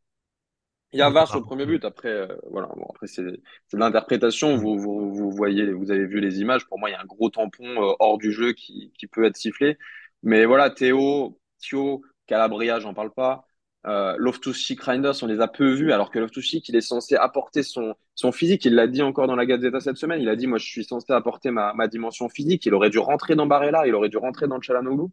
[0.92, 1.84] Il y a VAR sur le premier but.
[1.84, 2.68] Après, euh, voilà.
[2.76, 3.40] Bon, après, c'est de
[3.72, 4.56] l'interprétation.
[4.56, 6.66] Vous, vous, vous, voyez, vous avez vu les images.
[6.66, 9.24] Pour moi, il y a un gros tampon euh, hors du jeu qui, qui peut
[9.24, 9.78] être sifflé.
[10.22, 13.46] Mais voilà, Théo, Thio, Calabria, j'en parle pas.
[13.86, 17.62] Euh, Loftus-Cheek, Reinders, on les a peu vus, alors que Loftus-Cheek, il est censé apporter
[17.62, 18.64] son, son physique.
[18.64, 20.20] Il l'a dit encore dans la Gazeta cette semaine.
[20.20, 22.64] Il a dit, moi, je suis censé apporter ma, ma dimension physique.
[22.66, 25.06] Il aurait dû rentrer dans Barella, il aurait dû rentrer dans Chalanoglu.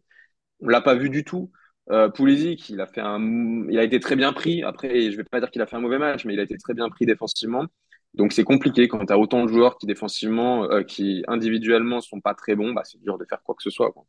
[0.60, 1.50] On l'a pas vu du tout.
[1.90, 3.20] Euh, Pulisic, il a fait un,
[3.68, 4.62] il a été très bien pris.
[4.62, 6.56] Après, je vais pas dire qu'il a fait un mauvais match, mais il a été
[6.56, 7.66] très bien pris défensivement.
[8.14, 12.20] Donc c'est compliqué quand tu as autant de joueurs qui défensivement, euh, qui individuellement sont
[12.20, 13.90] pas très bons, bah, c'est dur de faire quoi que ce soit.
[13.90, 14.04] Quoi.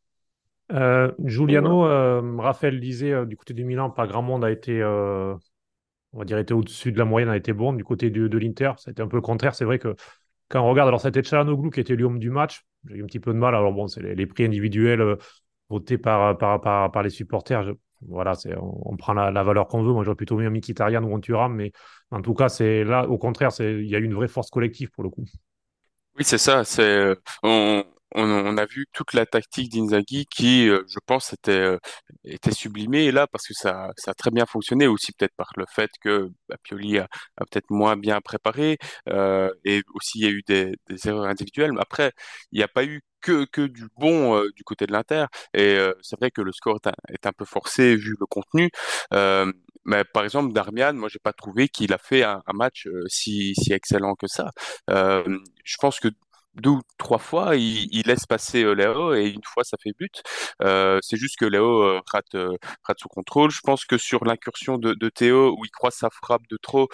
[0.72, 5.40] Euh, Giuliano, euh, Raphaël disait du côté du Milan, pas grand monde a été, on
[6.20, 7.74] va dire, été au-dessus de la moyenne, a été bon.
[7.74, 9.56] Du côté de, de l'Inter, c'était un peu le contraire.
[9.56, 9.96] C'est vrai que
[10.50, 12.64] quand on regarde, alors c'était Chalanoglu qui était l'homme du match.
[12.88, 13.56] J'ai eu un petit peu de mal.
[13.56, 15.18] Alors bon, c'est les, prix individuels
[15.70, 17.74] votés par, par, par, par, les supporters.
[18.08, 19.94] voilà, c'est, on, prend la, valeur qu'on veut.
[19.94, 21.72] Moi, j'aurais plutôt mis un Mkhitaryan ou un Thuram, mais
[22.12, 25.04] en tout cas, c'est là, au contraire, il y a une vraie force collective pour
[25.04, 25.26] le coup.
[26.18, 26.64] Oui, c'est ça.
[26.64, 27.84] C'est on,
[28.16, 31.78] on, a vu toute la tactique d'Inzaghi qui, euh, je pense, était, euh,
[32.24, 35.66] était sublimée là parce que ça, ça a très bien fonctionné aussi peut-être par le
[35.70, 38.78] fait que bah, Pioli a, peut-être moins bien préparé
[39.10, 41.74] euh, et aussi il y a eu des, des erreurs individuelles.
[41.74, 42.12] Mais après,
[42.52, 45.26] il n'y a pas eu que, que du bon du côté de l'Inter
[45.56, 48.70] et c'est vrai que le score est un, peu forcé vu le contenu.
[49.86, 53.74] mais par exemple, Darmian, moi, j'ai pas trouvé qu'il a fait un, match si, si
[53.74, 54.52] excellent que ça.
[54.88, 56.10] je pense que
[56.56, 60.22] deux ou trois fois, il, laisse passer euh, Léo et une fois ça fait but.
[60.62, 63.52] Euh, c'est juste que Léo euh, rate, euh, rate son contrôle.
[63.52, 66.88] Je pense que sur l'incursion de, de, Théo, où il croise sa frappe de trop,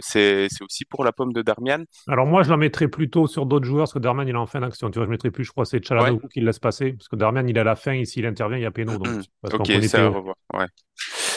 [0.00, 1.84] c'est aussi pour la pomme de Darmian.
[2.08, 4.46] Alors moi, je la mettrais plutôt sur d'autres joueurs, parce que Darmian, il est en
[4.46, 4.90] fin d'action.
[4.90, 7.16] Tu vois, je mettrais plus, je crois, c'est Chalanoglu qui le laisse passer, parce que
[7.16, 8.98] Darmian, il est à la fin, et s'il intervient, il y a péno.
[8.98, 10.36] Donc, ok, ça, revoir.
[10.52, 10.66] Ouais.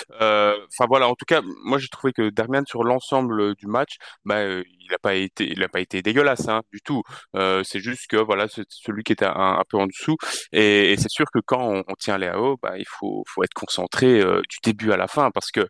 [0.09, 4.43] Enfin voilà, en tout cas, moi j'ai trouvé que Darmian sur l'ensemble du match, bah,
[4.43, 7.03] il n'a pas été, il a pas été dégueulasse hein, du tout.
[7.35, 10.17] Euh, c'est juste que voilà, c'est celui qui était un, peu en dessous.
[10.51, 13.43] Et, et c'est sûr que quand on, on tient les AO, bah, il faut, faut
[13.43, 15.67] être concentré euh, du début à la fin parce que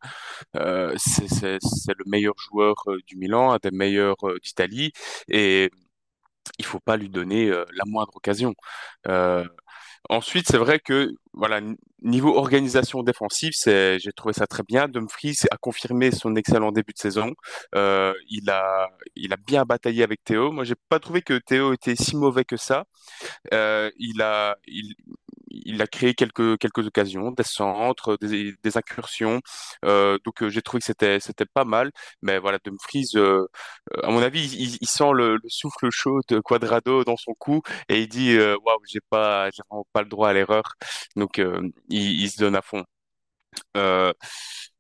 [0.56, 1.60] euh, c'est
[1.98, 4.92] le meilleur joueur euh, du Milan, un des meilleurs euh, d'Italie,
[5.30, 5.72] et
[6.60, 8.54] il faut pas lui donner la moindre occasion.
[10.10, 11.60] Ensuite, c'est vrai que voilà,
[12.02, 14.88] niveau organisation défensive, j'ai trouvé ça très bien.
[14.88, 17.34] Dumfries a confirmé son excellent début de saison.
[17.76, 20.52] Euh, il a, il a bien bataillé avec Théo.
[20.52, 22.86] Moi, j'ai pas trouvé que Théo était si mauvais que ça.
[23.54, 24.96] Euh, il a, il,
[25.50, 29.42] il a créé quelques quelques occasions, des centres, des, des incursions.
[29.86, 31.92] Euh, donc j'ai trouvé que c'était c'était pas mal.
[32.22, 33.12] Mais voilà, Dumfries,
[34.04, 37.62] à mon avis, il, il sent le, le, souffle chaud de Quadrado dans son cou
[37.90, 40.76] et il dit waouh, j'ai pas j'ai vraiment pas le droit à l'erreur.
[41.16, 42.84] Donc il, il, se donne à fond.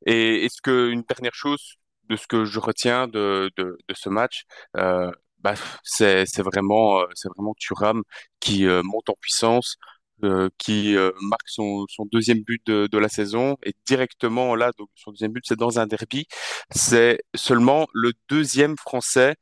[0.06, 1.78] et est-ce que une dernière chose
[2.10, 4.46] de ce que je retiens de, de, de ce match,
[4.78, 8.04] euh, bah, c'est vraiment euh, c'est vraiment Thuram
[8.40, 9.78] qui euh, monte en puissance,
[10.24, 14.90] euh, qui marque son, son deuxième but de, de la saison et directement là donc
[14.96, 16.28] son deuxième but c'est dans un derby.
[16.72, 19.36] C'est seulement le deuxième Français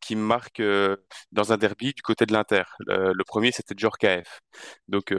[0.00, 0.62] qui marque
[1.32, 2.62] dans un derby du côté de l'Inter.
[2.86, 4.40] Le, le premier c'était Djorkaeff.
[4.88, 5.12] Donc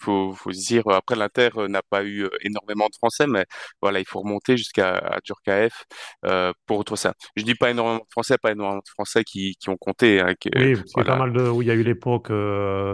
[0.00, 3.44] faut, faut se dire, après l'Inter euh, n'a pas eu euh, énormément de Français, mais
[3.80, 5.84] voilà, il faut remonter jusqu'à Djurkaeff
[6.26, 7.14] euh, pour retrouver ça.
[7.36, 10.20] Je dis pas énormément de Français, pas énormément de Français qui, qui ont compté.
[10.20, 12.30] Hein, oui, c'est pas mal de où il y a eu l'époque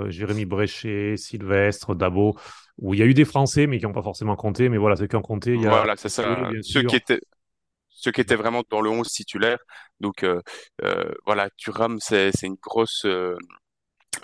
[0.09, 2.37] Jérémy Bréchet, Sylvestre, Dabo,
[2.79, 4.69] où il y a eu des Français mais qui n'ont pas forcément compté.
[4.69, 6.51] Mais voilà, ceux qui ont compté, il y a voilà, c'est ça.
[6.63, 7.21] ceux qui étaient
[7.89, 9.59] ceux qui étaient vraiment dans le 11 titulaire.
[10.01, 10.41] Donc euh,
[11.27, 13.07] voilà, Thuram, c'est une grosse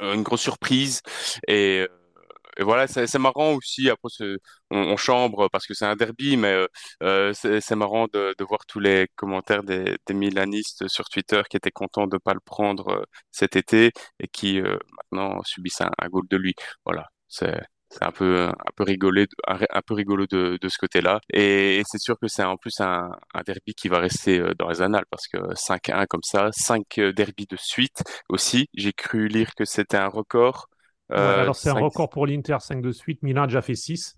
[0.01, 1.01] une grosse surprise
[1.47, 1.87] et
[2.59, 3.91] et voilà, c'est marrant aussi.
[3.91, 4.09] Après,
[4.71, 6.67] on, on, chambre parce que c'est un derby, mais euh,
[7.03, 11.57] euh c'est marrant de, de, voir tous les commentaires des, des, Milanistes sur Twitter qui
[11.57, 14.79] étaient contents de pas le prendre euh, cet été et qui euh,
[15.13, 16.55] maintenant subissent un, un, goal de lui.
[16.85, 17.53] Voilà, c'est
[18.01, 22.19] un peu un peu rigolé un, peu rigolo de, de ce côté-là et, c'est sûr
[22.19, 25.39] que c'est en plus un, un, derby qui va rester dans les annales parce que
[25.55, 26.85] 5-1 comme ça 5
[27.17, 30.67] derbys de suite aussi j'ai cru lire que c'était un record
[31.13, 33.23] euh, alors, c'est un record pour l'Inter, 5 de suite.
[33.23, 34.17] Milan a déjà fait 6.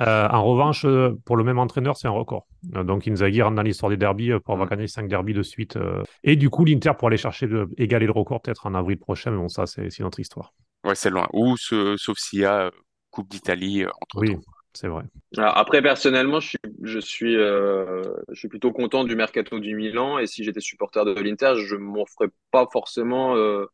[0.00, 2.46] Euh, en revanche, euh, pour le même entraîneur, c'est un record.
[2.62, 4.70] donc Inzaghi rentre dans l'histoire des derbies pour avoir mm.
[4.70, 5.78] gagné 5 derbies de suite.
[6.22, 9.30] Et du coup, l'Inter pour aller chercher de, égaler le record peut-être en avril prochain.
[9.30, 10.52] Mais bon, ça, c'est notre histoire.
[10.84, 11.26] Ouais, c'est loin.
[11.32, 12.70] Ou sauf s'il y a
[13.10, 14.36] Coupe d'Italie entre Oui,
[14.74, 15.04] c'est vrai.
[15.36, 20.18] Alors, après, personnellement, je suis, je, suis, je suis plutôt content du mercato du Milan.
[20.18, 23.66] Et si j'étais supporter de l'Inter, je ne m'en ferais pas forcément euh,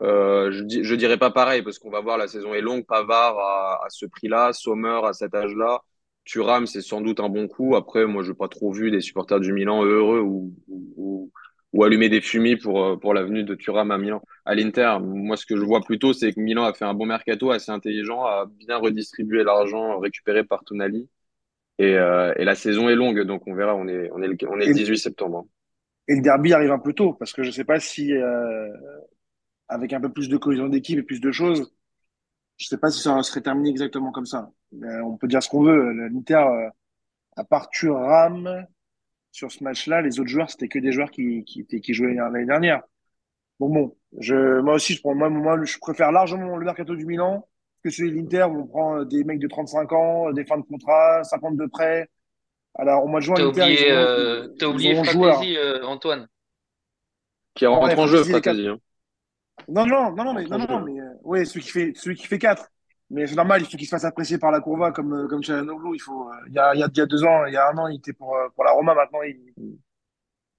[0.00, 2.84] je, je dirais pas pareil parce qu'on va voir la saison est longue.
[2.86, 5.82] Pavard à, à ce prix-là, Sommer à cet âge-là,
[6.24, 7.76] Thuram c'est sans doute un bon coup.
[7.76, 11.30] Après, moi, je n'ai pas trop vu des supporters du Milan heureux ou, ou,
[11.72, 14.22] ou allumer des fumis pour euh, pour l'avenue de Thuram à Milan.
[14.44, 17.06] À l'Inter, moi, ce que je vois plutôt, c'est que Milan a fait un bon
[17.06, 21.08] mercato assez intelligent, a bien redistribué l'argent récupéré par Tonali.
[21.78, 23.74] Et, euh, et, la saison est longue, donc on verra.
[23.74, 25.46] On est on est le, on est le 18 septembre.
[26.08, 28.68] Et le derby arrive un peu tôt parce que je sais pas si euh,
[29.68, 31.72] avec un peu plus de cohésion d'équipe et plus de choses,
[32.58, 34.50] je sais pas si ça serait terminé exactement comme ça.
[34.72, 35.92] on peut dire ce qu'on veut.
[35.92, 36.68] L'Inter, euh,
[37.36, 38.66] à part Thuram,
[39.32, 42.46] sur ce match-là, les autres joueurs, c'était que des joueurs qui, qui, qui jouaient l'année
[42.46, 42.82] dernière.
[43.58, 47.06] Donc bon, je, moi aussi, je, prends, moi, moi, je préfère largement le mercato du
[47.06, 47.46] Milan
[47.82, 50.62] que celui de l'Inter où on prend des mecs de 35 ans, des fins de
[50.62, 52.08] contrat, 50 de prêt.
[52.74, 56.28] Alors, au mois de juin, l'Inter, oublié, ils ont, euh, t'as oublié Fratesi, euh, Antoine.
[57.54, 58.68] Qui rentre en jeu, Fratesi.
[58.68, 58.78] Hein.
[59.68, 62.26] Non, non, non, non, mais, non, non, mais euh, oui, celui qui fait, celui qui
[62.26, 62.68] fait 4.
[63.12, 65.42] Mais c'est normal, il faut qu'il se fasse apprécier par la Courva comme, euh, comme
[65.42, 65.94] Chalanoglu.
[65.94, 67.52] Il faut, euh, il y a, il y a, il y a deux ans, il
[67.52, 68.94] y a un an, il était pour, pour la Roma.
[68.94, 69.36] Maintenant, il,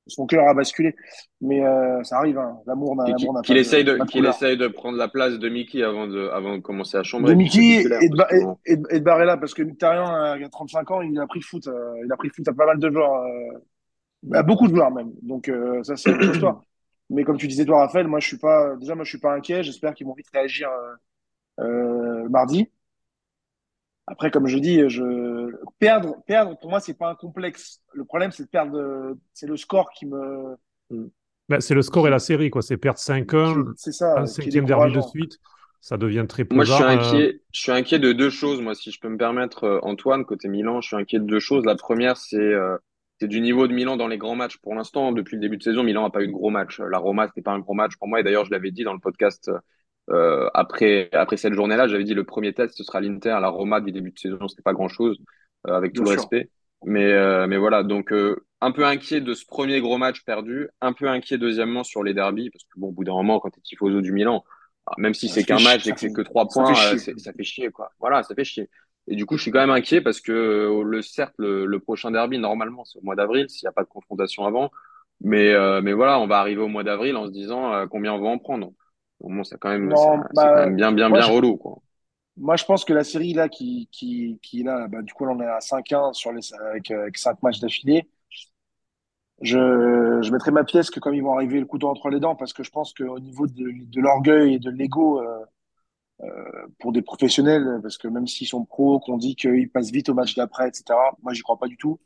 [0.05, 0.95] son cœur a basculé.
[1.41, 2.59] Mais euh, ça arrive, hein.
[2.67, 6.05] l'amour n'a Qu'il qu essaye, de, qu'il essaye de prendre la place de Mickey avant
[6.05, 7.31] de, avant de commencer à chambrer.
[7.31, 10.91] De Mickey et, de, et, et, de Barella, parce que Mkhitaryan, il y a 35
[10.91, 11.67] ans, il a pris le foot.
[12.05, 13.25] il a pris le foot à pas mal de joueurs.
[14.31, 15.11] à beaucoup de joueurs même.
[15.23, 16.61] Donc ça, c'est une histoire.
[17.13, 19.33] Mais comme tu disais toi, Raphaël, moi je suis pas déjà moi je suis pas
[19.33, 19.63] inquiet.
[19.63, 22.69] J'espère qu'ils vont vite réagir euh, euh, mardi.
[24.05, 27.81] Après, comme je dis, je perdre, perdre pour moi c'est pas un complexe.
[27.93, 30.57] Le problème c'est de perdre, c'est le score qui me.
[31.49, 32.61] Ben, c'est le score et la série quoi.
[32.61, 35.39] C'est perdre 5-1, c'est ça, un cinquième derby de suite.
[35.81, 36.55] Ça devient très pesant.
[36.55, 37.33] Moi, je suis inquiet.
[37.33, 37.41] Euh.
[37.51, 38.61] Je suis inquiet de deux choses.
[38.61, 41.65] Moi, si je peux me permettre, Antoine, côté Milan, je suis inquiet de deux choses.
[41.65, 42.53] La première, c'est
[43.19, 44.57] c'est du niveau de Milan dans les grands matchs.
[44.57, 46.79] Pour l'instant, depuis le début de saison, Milan n'a pas eu de gros match.
[46.79, 48.19] La Roma, c'était pas un gros match pour moi.
[48.19, 49.49] Et d'ailleurs, je l'avais dit dans le podcast
[50.09, 53.37] euh, après après cette journée-là, j'avais dit le premier test ce sera l'Inter.
[53.41, 55.17] La Roma du début de saison, c'était pas grand-chose,
[55.67, 56.49] euh, avec tout le respect.
[56.85, 60.67] Mais euh, mais voilà, donc euh, un peu inquiet de ce premier gros match perdu,
[60.81, 63.49] un peu inquiet deuxièmement sur les derbies, parce que bon, au bout d'un moment, quand
[63.49, 64.43] tu es tifoso du Milan,
[64.97, 67.43] même si c'est qu'un match et que c'est que trois points, ça fait, ça fait
[67.43, 67.91] chier quoi.
[67.99, 68.69] Voilà, ça fait chier.
[69.07, 72.11] Et du coup, je suis quand même inquiet parce que euh, le certes, le, prochain
[72.11, 74.71] derby, normalement, c'est au mois d'avril, s'il n'y a pas de confrontation avant.
[75.21, 78.13] Mais, euh, mais voilà, on va arriver au mois d'avril en se disant euh, combien
[78.13, 78.71] on va en prendre.
[79.19, 81.57] Bon, c'est quand même, bah, quand même bien, bien, bien relou.
[81.57, 81.79] Quoi.
[82.37, 85.39] Moi, je pense que la série là, qui, qui, qui là, bah, du coup, on
[85.39, 88.09] est à 5-1 sur les, avec, avec 5 matchs d'affilée.
[89.41, 92.35] Je, je mettrai ma pièce que comme ils vont arriver le couteau entre les dents,
[92.35, 95.21] parce que je pense qu'au niveau de, de l'orgueil et de l'ego,
[96.79, 100.13] pour des professionnels, parce que même s'ils sont pros, qu'on dit qu'ils passent vite au
[100.13, 100.83] match d'après, etc.
[101.21, 101.99] Moi, j'y crois pas du tout.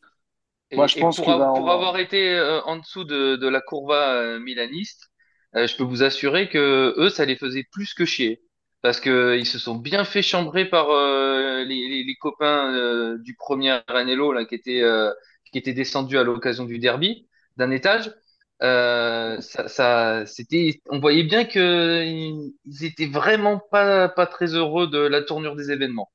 [0.73, 5.11] Moi, je pense pour, pour avoir été en dessous de, de la courba milaniste,
[5.53, 8.41] je peux vous assurer que eux, ça les faisait plus que chier
[8.81, 13.35] parce que ils se sont bien fait chambrer par euh, les, les, copains euh, du
[13.35, 15.11] premier Anello là qui était euh,
[15.51, 17.27] qui était descendu à l'occasion du derby
[17.57, 18.13] d'un étage.
[18.59, 24.99] Ça, ça c'était, on voyait bien que ils étaient vraiment pas pas très heureux de
[24.99, 26.09] la tournure des événements.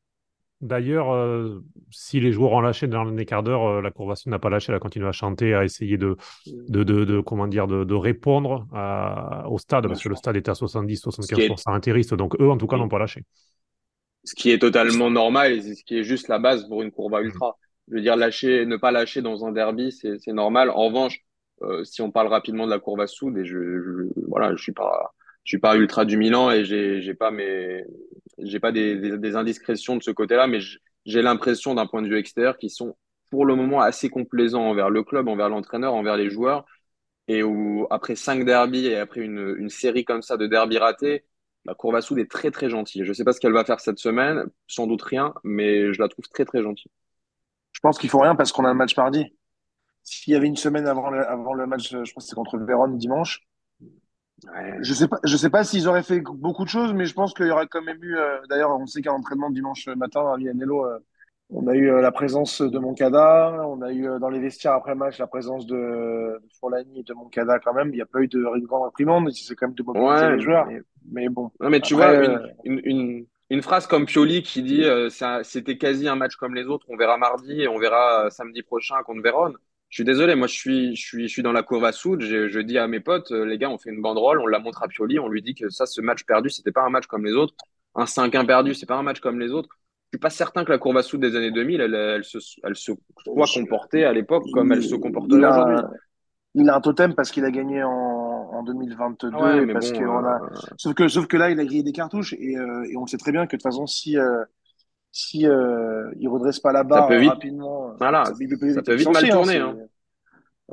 [0.63, 4.39] D'ailleurs, euh, si les joueurs ont lâché dans le quart d'heure, euh, la Courvasson n'a
[4.39, 7.95] pas lâché, elle a continué à chanter, à essayer de, de, de, comment dire, de,
[7.95, 8.69] répondre
[9.51, 12.77] au stade, parce que le stade était à 70-75% intériste, donc eux, en tout cas,
[12.77, 13.25] n'ont pas lâché.
[14.23, 17.23] Ce qui est totalement normal et ce qui est juste la base pour une courba
[17.23, 17.59] ultra.
[17.89, 20.71] Je veux dire, lâcher, ne pas lâcher dans un derby, c'est normal.
[20.71, 21.32] En revanche, euh,
[21.85, 25.77] si on parle rapidement de la courba soude, et je, je voilà, je suis pas,
[25.77, 27.85] ultra du Milan et j'ai pas mes
[28.39, 30.59] j'ai pas des, indiscrétions de ce côté-là, mais
[31.05, 32.97] j'ai l'impression d'un point de vue extérieur qu'ils sont
[33.31, 36.65] pour le moment assez complaisants envers le club, envers l'entraîneur, envers les joueurs.
[37.29, 41.25] Et où, après cinq derbies et après une, série comme ça de derbies ratés,
[41.65, 43.05] la Courvassoud est très très gentille.
[43.05, 46.03] Je ne sais pas ce qu'elle va faire cette semaine, sans doute rien, mais je
[46.03, 46.91] la trouve très très gentille.
[47.73, 49.33] Je pense qu'il faut rien parce qu'on a le match mardi.
[50.05, 52.59] S'il y avait une semaine avant le, avant le match, je pense que c'est contre
[52.59, 53.47] Vérone dimanche,
[54.81, 57.35] je sais pas, je sais pas s'ils auraient fait beaucoup de choses, mais je pense
[57.35, 58.17] qu'il y aurait quand même eu.
[58.17, 60.99] Euh, d'ailleurs, on sait qu'à l'entraînement dimanche matin à Vianello, euh,
[61.51, 64.95] on a eu euh, la présence de Moncada, on a eu dans les vestiaires après
[64.95, 67.91] match la présence de, de Forlani et de Moncada quand même.
[67.91, 70.67] Il n'y a pas eu de grande imprimante, c'est quand même de mobiliser les joueurs.
[71.11, 71.51] Mais, bon.
[71.61, 72.15] Non, mais tu vois,
[72.65, 74.85] une, une, une, phrase comme Pioli qui dit
[75.43, 78.97] c'était quasi un match comme les autres, on verra mardi et on verra samedi prochain
[79.05, 79.57] contre Vérone
[79.93, 82.23] je suis désolé, moi je suis, je suis, je suis dans la courbe à soude.
[82.23, 84.59] Je, je, dis à mes potes, euh, les gars, on fait une banderole, on la
[84.59, 87.07] montre à Pioli, on lui dit que ça, ce match perdu, c'était pas un match
[87.07, 87.53] comme les autres.
[87.95, 89.69] Un 5-1 perdu, c'est pas un match comme les autres.
[90.07, 92.39] Je suis pas certain que la courbe à soude des années 2000, elle, elle, se,
[92.65, 95.77] elle se soit comportée à l'époque comme elle se comporte aujourd'hui.
[96.55, 99.31] Il a un totem parce qu'il a gagné en, en 2022.
[99.75, 100.41] parce que on a...
[100.43, 103.07] Euh, sauf, que, sauf que là, il a grillé des cartouches et, euh, et on
[103.07, 104.17] sait très bien que de toute façon, si,
[105.13, 109.59] si euh, il redresse pas la barre rapidement, voilà, ça, peut, vite mal hein, tourner.
[109.59, 109.77] Hein,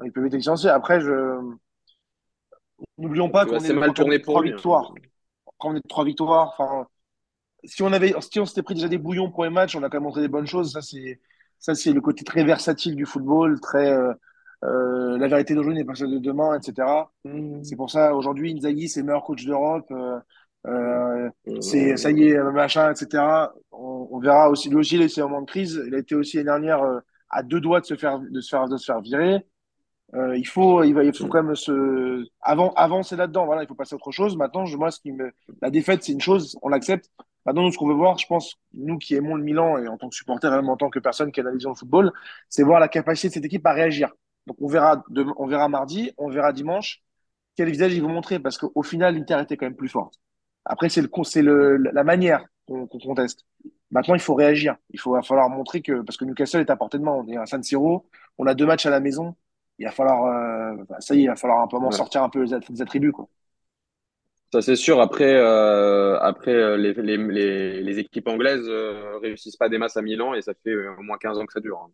[0.03, 0.69] Il peut vite licencier.
[0.69, 1.37] Après, je
[2.97, 4.55] n'oublions pas qu'on est mal tourné pour trois lui, hein.
[4.55, 4.93] victoires.
[5.57, 6.87] Quand on est trois victoires, enfin,
[7.65, 9.89] si on avait, si on s'était pris déjà des bouillons pour les matchs, on a
[9.89, 10.71] quand même montré des bonnes choses.
[10.71, 11.19] Ça, c'est,
[11.59, 14.13] ça, c'est le côté très versatile du football, très, euh,
[14.63, 16.87] euh, la vérité d'aujourd'hui n'est pas celle de demain, etc.
[17.25, 17.63] Mmh.
[17.63, 19.87] C'est pour ça, aujourd'hui, Inzaghi, c'est le meilleur coach d'Europe.
[19.91, 20.19] Euh,
[20.67, 21.29] euh,
[21.61, 23.23] c'est ça y est, machin, etc.
[23.71, 24.69] On, on verra aussi.
[24.69, 25.81] Lui aussi, il a moment de crise.
[25.87, 28.49] Il a été aussi l'année dernière euh, à deux doigts de se faire, de se
[28.49, 29.45] faire, de se faire virer.
[30.15, 33.45] Euh, il faut, il va, il faut quand même se, avant, avancer là-dedans.
[33.45, 34.35] Voilà, il faut passer à autre chose.
[34.37, 37.09] Maintenant, je, moi, ce qui me, la défaite, c'est une chose, on l'accepte.
[37.45, 39.97] Maintenant, nous, ce qu'on veut voir, je pense, nous qui aimons le Milan et en
[39.97, 42.11] tant que supporter, même en tant que personne qui analyse le football,
[42.49, 44.11] c'est voir la capacité de cette équipe à réagir.
[44.47, 45.03] Donc, on verra,
[45.37, 47.03] on verra mardi, on verra dimanche
[47.59, 48.39] quel visage ils vont montrer?
[48.39, 50.15] Parce qu'au final, l'Inter était quand même plus forte.
[50.65, 53.45] Après, c'est le, c'est le, la manière qu'on conteste.
[53.91, 54.75] Maintenant, il faut réagir.
[54.91, 57.11] Il faut, va falloir montrer que, parce que Newcastle est à portée de main.
[57.11, 59.35] On est à San Siro, on a deux matchs à la maison.
[59.79, 62.43] Il va falloir, euh, ça y est, il va falloir un peu sortir un peu
[62.43, 63.27] les, attributs, quoi.
[64.51, 64.99] Ça, c'est sûr.
[64.99, 69.95] Après, euh, après euh, les, les, les, les, équipes anglaises euh, réussissent pas des masses
[69.95, 71.87] à Milan et ça fait au moins 15 ans que ça dure.
[71.87, 71.91] Hein.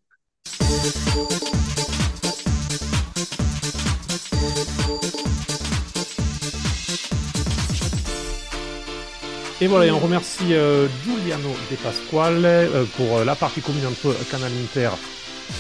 [9.62, 13.86] Et voilà, et on remercie euh, Giuliano De Pasquale euh, pour euh, la partie commune
[13.86, 14.90] entre Canal Inter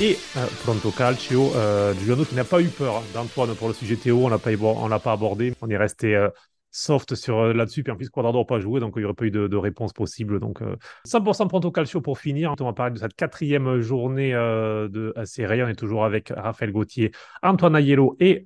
[0.01, 0.17] et
[0.63, 1.53] Pronto Calcio.
[1.97, 5.12] Giuliano qui n'a pas eu peur d'Antoine pour le sujet Théo, on on l'a pas
[5.13, 6.27] abordé, on est resté
[6.71, 9.25] soft sur là-dessus, puis en plus Quadrado n'a pas joué, donc il n'y aurait pas
[9.25, 10.39] eu de, réponse possible.
[10.39, 10.60] Donc
[11.08, 12.53] 100% Pronto Calcio pour finir.
[12.60, 15.63] On va parler de cette quatrième journée de série.
[15.63, 17.12] On est toujours avec Raphaël Gauthier,
[17.43, 18.43] Antoine Aiello et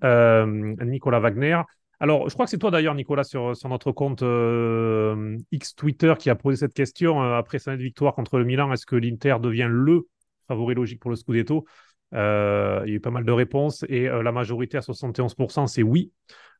[0.83, 1.61] Nicolas Wagner.
[2.01, 6.29] Alors, je crois que c'est toi d'ailleurs, Nicolas, sur, notre compte euh, X Twitter qui
[6.29, 7.21] a posé cette question.
[7.21, 10.07] Euh, après sa victoire contre le Milan, est-ce que l'Inter devient le
[10.47, 11.65] favori logique pour le Scudetto?
[12.13, 15.83] Euh, Il y a eu pas mal de réponses et la majorité à 71%, c'est
[15.83, 16.13] oui.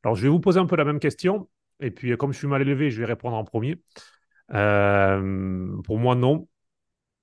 [0.04, 1.50] Alors, je vais vous poser un peu la même question.
[1.80, 3.78] Et puis, comme je suis mal élevé, je vais répondre en premier.
[4.50, 4.58] pour
[6.00, 6.48] moi, non.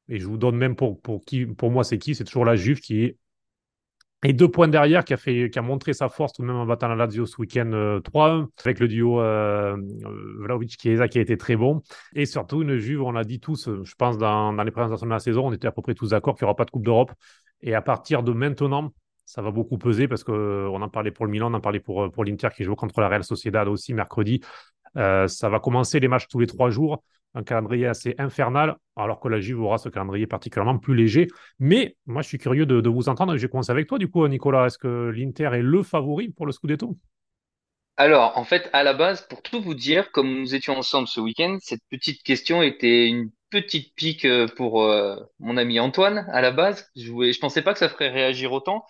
[0.09, 2.15] Et je vous donne même pour, pour qui, pour moi, c'est qui?
[2.15, 3.19] C'est toujours la Juve qui est
[4.29, 6.57] et deux points derrière qui a, fait, qui a montré sa force tout de même
[6.57, 11.19] en battant la Lazio ce week-end 3-1 euh, avec le duo euh, euh Vlaovic-Chiesa qui
[11.19, 11.83] a été très bon.
[12.15, 15.21] Et surtout une Juve, on l'a dit tous, je pense dans, les présentations de la
[15.21, 17.13] saison, on était à peu près tous d'accord qu'il n'y aura pas de Coupe d'Europe.
[17.63, 18.93] Et à partir de maintenant,
[19.25, 22.11] ça va beaucoup peser parce qu'on en parlait pour le Milan, on en parlait pour,
[22.11, 24.41] pour l'Inter qui joue contre la Real Sociedad aussi mercredi.
[24.97, 27.03] Euh, ça va commencer les matchs tous les trois jours.
[27.37, 31.29] Un calendrier assez infernal, alors que la Juve aura ce calendrier particulièrement plus léger.
[31.61, 33.37] Mais moi, je suis curieux de, vous entendre.
[33.37, 34.67] Je vais commencer avec toi, du coup, Nicolas.
[34.67, 36.97] Est-ce que l'Inter est le favori pour le Scudetto?
[37.99, 41.21] Alors, en fait, à la base, pour tout vous dire, comme nous étions ensemble ce
[41.21, 46.41] week-end, cette petite question était une petite pique euh, pour euh, mon ami Antoine à
[46.41, 46.91] la base.
[46.97, 48.85] Je ne pensais pas que ça ferait réagir autant.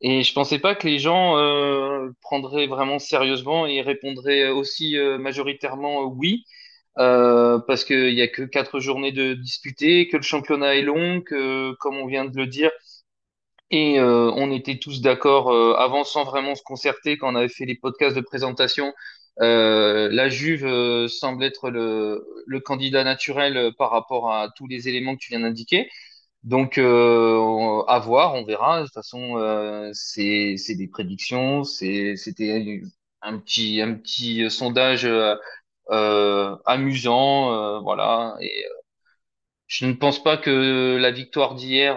[0.00, 6.04] Et je pensais pas que les gens euh, prendraient vraiment sérieusement et répondraient aussi majoritairement
[6.04, 6.46] oui.
[7.00, 11.22] Euh, parce qu'il y a que quatre journées de disputer, que le championnat est long,
[11.22, 12.70] que, comme on vient de le dire,
[13.70, 17.48] et euh, on était tous d'accord euh, avant sans vraiment se concerter quand on avait
[17.48, 18.92] fait les podcasts de présentation.
[19.38, 25.30] La Juve semble être le, candidat naturel par rapport à tous les éléments que tu
[25.30, 25.88] viens d'indiquer.
[26.42, 28.80] Donc à voir, on verra.
[28.80, 31.64] De toute façon, c'est des prédictions.
[31.64, 32.82] C'était
[33.22, 35.08] un petit sondage
[35.90, 38.36] amusant, euh, voilà.
[38.40, 38.68] Et euh,
[39.66, 41.96] je ne pense pas que la victoire d'hier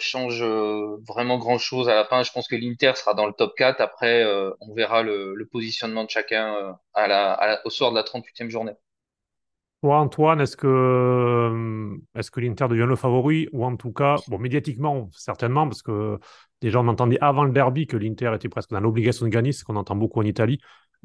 [0.00, 0.42] change
[1.06, 2.22] vraiment grand-chose à la fin.
[2.24, 3.80] Je pense que l'Inter sera dans le top 4.
[3.80, 4.24] Après,
[4.60, 6.76] on verra le, positionnement de chacun
[7.64, 8.72] au soir de la 38e journée.
[9.84, 13.48] Toi, Antoine, est-ce que, l'Inter devient le favori?
[13.52, 16.18] Ou en tout cas, médiatiquement, certainement, parce que
[16.62, 19.62] déjà on entendait avant le derby que l'Inter était presque dans l'obligation de gagner, ce
[19.62, 20.58] qu'on entend beaucoup en Italie.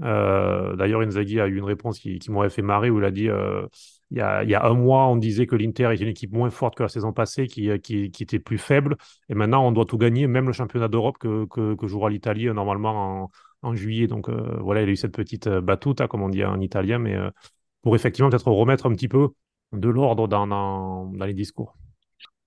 [0.04, 3.30] Euh, d'ailleurs, Inzaghi a eu une réponse qui, m'aurait fait marrer où il a dit
[3.30, 3.68] euh,
[4.12, 6.84] il, y a, un mois, on disait que l'Inter était une équipe moins forte que
[6.84, 8.96] la saison passée, qui, qui, était plus faible.
[9.30, 13.30] Et maintenant, on doit tout gagner, même le championnat d'Europe que, jouera l'Italie euh, normalement
[13.62, 14.08] en, juillet.
[14.08, 17.18] Donc voilà, il a eu cette petite battuta, comme on dit en italien, mais
[17.82, 19.30] pour effectivement peut-être remettre un petit peu
[19.74, 21.76] de l'ordre dans, dans, les discours.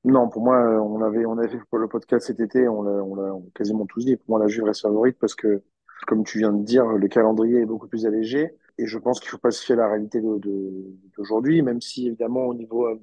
[0.05, 3.85] Non, pour moi, on avait, on avait fait le podcast cet été, on l'a quasiment
[3.87, 4.17] tous dit.
[4.17, 5.63] Pour moi, la Juve reste favorite parce que
[6.07, 8.57] comme tu viens de dire, le calendrier est beaucoup plus allégé.
[8.79, 12.07] Et je pense qu'il faut pas se fier à la réalité d'aujourd'hui, de, même si
[12.07, 13.01] évidemment au niveau euh,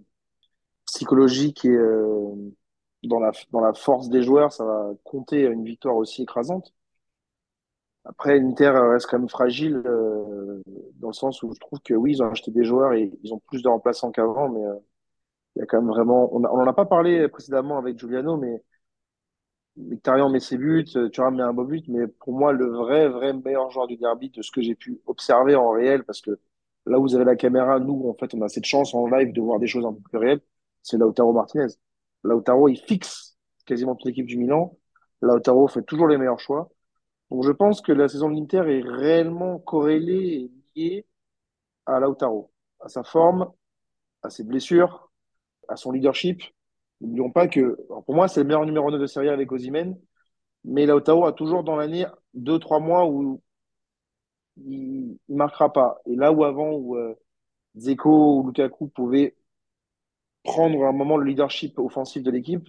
[0.85, 2.33] psychologique et euh,
[3.03, 6.73] dans, la, dans la force des joueurs, ça va compter une victoire aussi écrasante.
[8.05, 10.61] Après, l'Inter reste quand même fragile euh,
[10.95, 13.33] dans le sens où je trouve que oui, ils ont acheté des joueurs et ils
[13.33, 14.61] ont plus de remplaçants qu'avant, mais
[15.55, 16.33] il y a quand même vraiment.
[16.35, 18.63] On n'en a pas parlé précédemment avec Giuliano, mais
[19.79, 23.07] Mkhitaryan met ses buts, euh, Thuram met un beau but, mais pour moi, le vrai,
[23.07, 26.39] vrai meilleur joueur du derby, de ce que j'ai pu observer en réel, parce que
[26.85, 29.31] là où vous avez la caméra, nous, en fait, on a cette chance en live
[29.33, 30.41] de voir des choses un peu plus réelles,
[30.83, 31.67] c'est Lautaro Martinez.
[32.23, 34.77] Lautaro, il fixe quasiment toute l'équipe du Milan.
[35.21, 36.69] Lautaro fait toujours les meilleurs choix.
[37.31, 41.07] Donc je pense que la saison de l'Inter est réellement corrélée et liée
[41.85, 43.51] à Lautaro, à sa forme,
[44.23, 45.11] à ses blessures,
[45.67, 46.41] à son leadership.
[47.01, 49.97] N'oublions pas que, pour moi, c'est le meilleur numéro 9 de série avec Ozymen,
[50.65, 53.41] mais Lautaro a toujours dans l'année deux, trois mois où
[54.57, 55.99] il ne marquera pas.
[56.05, 57.15] Et là où avant, où euh,
[57.77, 59.35] Zeko ou Lukaku pouvaient
[60.43, 62.67] prendre un moment le leadership offensif de l'équipe,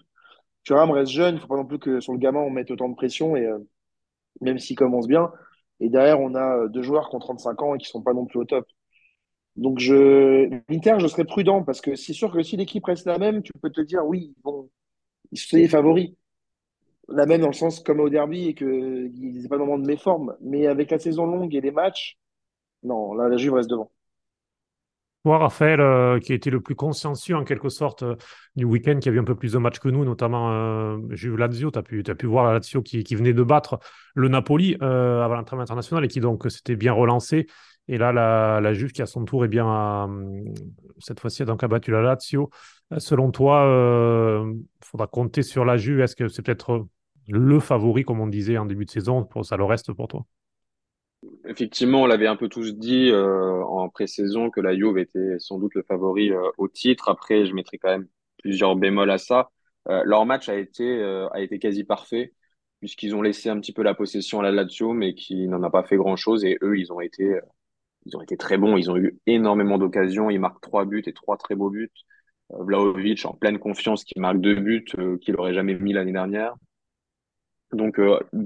[0.64, 2.70] Thuram reste jeune, il ne faut pas non plus que sur le gamin on mette
[2.70, 3.59] autant de pression, et euh,
[4.41, 5.33] même s'il commence bien.
[5.81, 8.12] Et derrière, on a deux joueurs qui ont 35 ans et qui ne sont pas
[8.14, 8.66] non plus au top.
[9.57, 13.18] Donc, je, l'Inter, je serais prudent parce que c'est sûr que si l'équipe reste la
[13.18, 14.70] même, tu peux te dire oui, bon,
[15.32, 16.11] ils sont les favoris.
[17.09, 19.86] La même dans le sens comme au derby et qu'ils n'étaient pas le moment de
[19.86, 20.36] méforme.
[20.40, 22.16] Mais avec la saison longue et les matchs,
[22.82, 23.90] non, là, la Juve reste devant.
[25.24, 28.16] Toi, Raphaël, euh, qui a été le plus consciencieux en quelque sorte euh,
[28.57, 31.36] du week-end, qui a vu un peu plus de matchs que nous, notamment euh, Juve
[31.36, 33.78] Lazio, tu as pu, voir la Lazio qui, qui, venait de battre
[34.14, 37.46] le Napoli avant l'entraînement international et qui donc s'était bien relancé.
[37.93, 38.12] Et là,
[38.61, 40.09] la, Juve qui à son tour, est bien,
[41.01, 42.49] cette fois-ci a donc abattu la Lazio.
[42.99, 45.99] Selon toi, il faudra compter sur la Juve.
[45.99, 46.86] Est-ce que c'est peut-être
[47.26, 50.24] le favori, comme on disait en début de saison, pour ça le reste pour toi?
[51.47, 55.59] Effectivement, on l'avait un peu tous dit euh, en pré-saison que la Juve était sans
[55.59, 57.09] doute le favori euh, au titre.
[57.09, 58.07] Après, je mettrai quand même
[58.38, 59.51] plusieurs bémols à ça.
[59.88, 62.34] Euh, leur match a été a été quasi parfait
[62.78, 65.70] puisqu'ils ont laissé un petit peu la possession à la Lazio, mais qui n'en a
[65.70, 66.45] pas fait grand-chose.
[66.45, 67.38] Et eux, ils ont été
[68.07, 68.76] ils ont été très bons.
[68.76, 70.30] Ils ont eu énormément d'occasions.
[70.30, 71.92] Ils marquent trois buts et trois très beaux buts.
[72.51, 74.84] Vlaovic en pleine confiance qui marque deux buts
[75.20, 76.55] qu'il aurait jamais mis l'année dernière.
[77.72, 78.01] Donc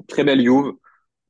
[0.09, 0.75] très belle Juve.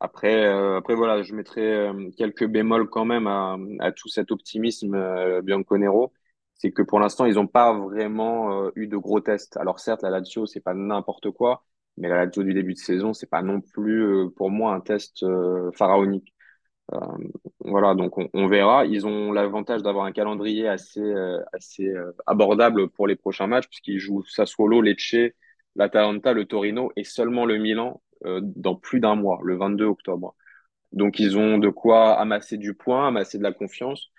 [0.00, 4.32] Après, euh, après voilà, je mettrai euh, quelques bémols quand même à, à tout cet
[4.32, 6.12] optimisme euh, Bianconero.
[6.54, 9.56] C'est que pour l'instant, ils n'ont pas vraiment euh, eu de gros tests.
[9.56, 11.64] Alors certes, la Lazio, c'est pas n'importe quoi,
[11.96, 15.24] mais la Lazio du début de saison, c'est pas non plus pour moi un test
[15.74, 16.33] pharaonique.
[17.60, 18.84] Voilà, donc on, verra.
[18.84, 21.02] Ils ont l'avantage d'avoir un calendrier assez
[21.52, 21.92] assez
[22.26, 25.32] abordable pour les prochains matchs puisqu'ils jouent Sassuolo, Lecce,
[25.76, 30.34] l'Atalanta, le Torino et seulement le Milan euh, dans plus d'un mois, le 22 octobre.
[30.92, 34.10] Donc ils ont de quoi amasser du point, amasser de la confiance.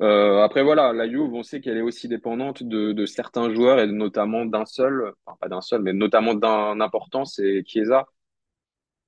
[0.00, 3.78] Euh, après, voilà, la Juve, on sait qu'elle est aussi dépendante de, de certains joueurs
[3.80, 8.06] et notamment d'un seul, enfin pas d'un seul, mais notamment d'un important, c'est Chiesa,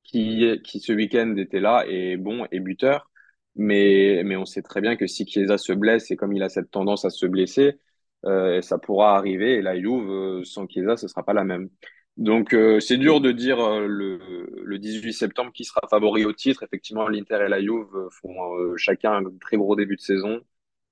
[0.04, 3.10] qui, qui ce week-end était là et bon, et buteur.
[3.56, 6.48] Mais, mais on sait très bien que si Chiesa se blesse et comme il a
[6.48, 7.78] cette tendance à se blesser,
[8.24, 11.68] euh, ça pourra arriver et la Juve, euh, sans Chiesa, ce sera pas la même.
[12.16, 14.18] Donc, euh, c'est dur de dire le,
[14.64, 16.62] le 18 septembre qui sera favori au titre.
[16.62, 20.40] Effectivement, l'Inter et la Juve font chacun un très gros début de saison.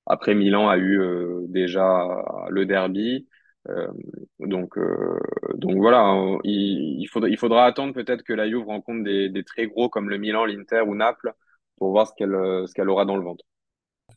[0.07, 1.01] Après, Milan a eu
[1.49, 2.07] déjà
[2.51, 3.29] le derby.
[3.69, 3.89] Euh,
[4.41, 5.19] donc, euh,
[5.55, 10.11] donc voilà, hein, il, faudra, attendre peut-être que la Juve rencontre des, très gros comme
[10.11, 11.33] le Milan, l'Inter ou Naples
[11.77, 13.45] pour voir ce qu'elle euh, ce qu'elle aura dans le ventre.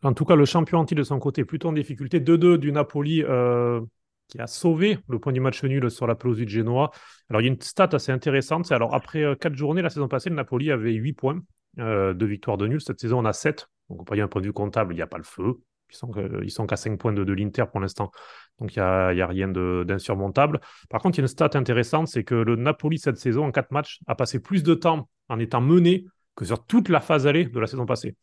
[0.03, 2.19] En tout cas, le champion anti de son côté, plutôt en difficulté.
[2.19, 3.81] 2-2 du Napoli euh,
[4.27, 6.91] qui a sauvé le point du match nul sur la pelouse du Genoa.
[7.29, 8.65] Alors, il y a une stat assez intéressante.
[8.65, 11.39] C'est alors, après 4 journées, la saison passée, le Napoli avait 8 points
[11.79, 12.81] euh, de victoire de nul.
[12.81, 13.67] Cette saison, on a 7.
[13.89, 15.55] Donc, on peut un point de vue comptable, il n'y a pas le feu.
[15.91, 16.11] Ils sont,
[16.47, 18.11] sont qu'à 5 points de, l'Inter pour l'instant.
[18.59, 20.59] Donc, il n'y a, a rien d'insurmontable.
[20.89, 23.51] Par contre, il y a une stat intéressante, c'est que le Napoli, cette saison, en
[23.51, 26.05] 4 matchs, a passé plus de temps en étant mené
[26.36, 28.15] que sur toute la phase allée de la saison passée.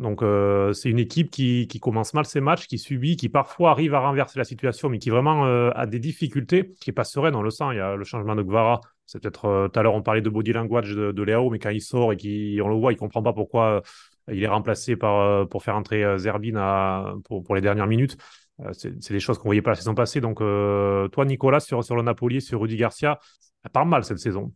[0.00, 3.94] Donc, euh, c'est une équipe qui, commence mal ses matchs, qui subit, qui parfois arrive
[3.94, 7.34] à renverser la situation, mais qui vraiment euh, a des difficultés, qui n'est pas sereine,
[7.34, 7.64] on le sent.
[7.72, 8.80] Il y a le changement de Gvara.
[9.04, 11.58] C'est peut-être euh, tout à l'heure, on parlait de body language de, de Léo, mais
[11.58, 13.82] quand il sort et qu'on le voit, il ne comprend pas pourquoi
[14.32, 18.16] il est remplacé par, pour faire entrer Zerbin à, pour, les dernières minutes.
[18.72, 20.20] c'est des choses qu'on ne voyait pas la saison passée.
[20.20, 23.18] Donc, toi, Nicolas, sur, sur le Napoli, sur Rudy Garcia,
[23.62, 24.52] ça part mal cette saison.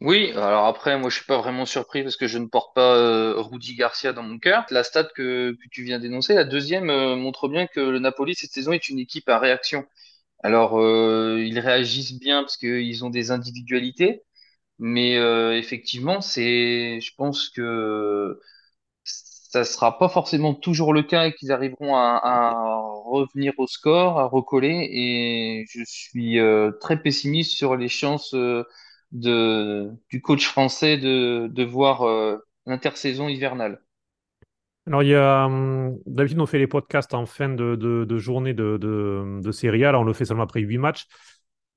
[0.00, 2.94] Oui, alors après, moi, je suis pas vraiment surpris parce que je ne porte pas
[2.96, 4.64] euh, Rudy Garcia dans mon cœur.
[4.70, 8.52] La stat que, tu viens d'énoncer, la deuxième, euh, montre bien que le Napoli, cette
[8.52, 9.84] saison, est une équipe à réaction.
[10.42, 14.22] Alors, euh, ils réagissent bien parce qu'ils ont des individualités,
[14.78, 18.40] mais euh, effectivement, c'est, je pense que
[19.48, 22.52] ça sera pas forcément toujours le cas et qu'ils arriveront à, à
[23.06, 24.88] revenir au score, à recoller.
[24.92, 28.64] Et je suis euh, très pessimiste sur les chances euh,
[29.12, 32.36] de, du coach français de, de voir euh,
[32.66, 33.80] l'intersaison hivernale.
[34.86, 38.18] Alors, il y a, hum, d'habitude, on fait les podcasts en fin de, de, de
[38.18, 39.92] journée de, de, de Serie A.
[39.92, 41.06] Là, on le fait seulement après 8 matchs,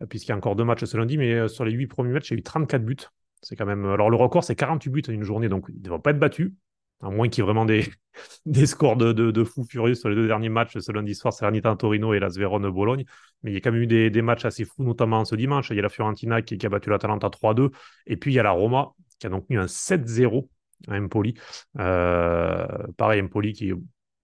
[0.09, 1.17] puisqu'il y a encore deux matchs ce lundi.
[1.17, 2.97] Mais sur les 8 premiers matchs, il y a eu 34 buts.
[3.41, 3.85] C'est quand même.
[3.85, 6.19] Alors, le record, c'est 48 buts en une journée, donc il ne devrait pas être
[6.19, 6.55] battu.
[7.01, 7.85] À moins qu'il y ait vraiment des,
[8.45, 11.33] des scores de, de, de fous furieux sur les deux derniers matchs ce lundi soir,
[11.33, 13.05] Salernitana Torino et la Sverone Bologne.
[13.43, 15.69] Mais il y a quand même eu des, des, matchs assez fous, notamment ce dimanche.
[15.71, 17.71] Il y a la Fiorentina qui, a battu l'Atalanta 3-2.
[18.07, 20.47] Et puis il y a la Roma qui a donc eu un 7-0
[20.87, 21.35] à Empoli.
[21.79, 22.65] Euh,
[22.97, 23.73] pareil, Empoli qui,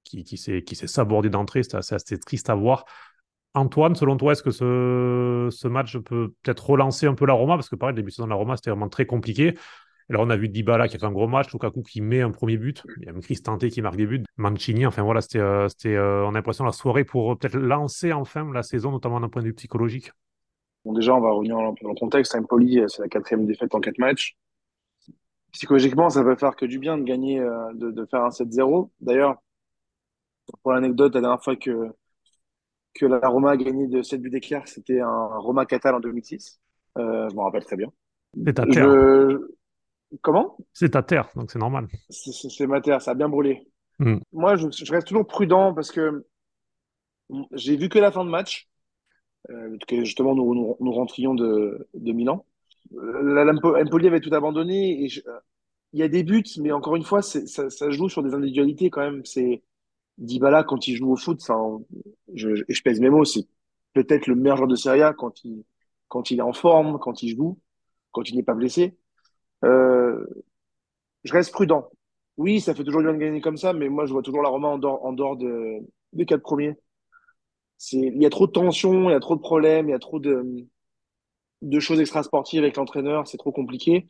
[0.04, 1.64] qui, qui s'est sabordé d'entrée.
[1.64, 2.86] C'était assez, assez, triste à voir.
[3.54, 7.56] Antoine, selon toi, est-ce que ce, ce match peut peut-être relancer un peu la Roma?
[7.56, 9.56] Parce que pareil, le début de saison de la Roma, c'était vraiment très compliqué.
[10.10, 12.32] Alors, on a vu Dybala qui a fait un gros match, Lukaku qui met un
[12.32, 15.40] premier but, il y a même Cristante qui marque des buts, Mancini, enfin voilà, c'était,
[15.40, 19.20] euh, euh, on a l'impression la soirée pour euh, peut-être lancer enfin la saison, notamment
[19.20, 20.12] d'un point de vue psychologique.
[20.86, 22.36] Bon, déjà, on va revenir dans le contexte.
[22.36, 24.38] Empoli, c'est la quatrième défaite en quatre matchs.
[25.52, 28.90] Psychologiquement, ça va faire que du bien de gagner, de, de faire un 7-0.
[29.02, 29.36] D'ailleurs,
[30.62, 31.90] pour l'anecdote, la dernière fois que,
[32.94, 36.60] que la Roma a gagné de 7 buts d'écart, c'était un Roma Catal en 2006.
[36.98, 37.92] Euh, je m'en rappelle très bien.
[38.46, 38.90] C'est à terre.
[38.90, 39.57] Je...
[40.22, 40.58] Comment?
[40.74, 41.88] C'est à terre, donc c'est normal.
[42.10, 43.68] C'est ma terre, ça a bien brûlé.
[44.00, 44.18] Mm.
[44.32, 46.26] Moi, je, je, reste toujours prudent parce que
[47.54, 48.70] j'ai vu que la fin de match,
[49.50, 52.46] euh, que justement nous, nous, nous, rentrions de, de Milan.
[52.96, 55.22] Empoli avait tout abandonné et je,
[55.94, 58.90] il y a des buts, mais encore une fois, ça, ça, joue sur des individualités
[58.90, 59.26] quand même.
[59.26, 59.64] C'est
[60.18, 61.58] Dybala quand il joue au foot, ça,
[62.34, 63.48] je pèse mes mots, c'est
[63.94, 65.64] peut-être le meilleur joueur de Serie A quand il
[66.08, 67.60] quand il est en forme, quand il joue,
[68.12, 68.98] quand il n'est pas blessé.
[69.66, 69.97] Euh,
[71.24, 71.90] je reste prudent.
[72.38, 74.50] Oui, ça fait toujours bien de gagner comme ça, mais moi, je vois toujours la
[74.50, 75.80] Roma en dehors, de,
[76.14, 76.76] des quatre premiers.
[77.92, 80.00] Il y a trop de tensions, il y a trop de problèmes, il y a
[80.00, 80.70] trop de,
[81.80, 84.08] choses extrasportives avec l'entraîneur, c'est trop compliqué.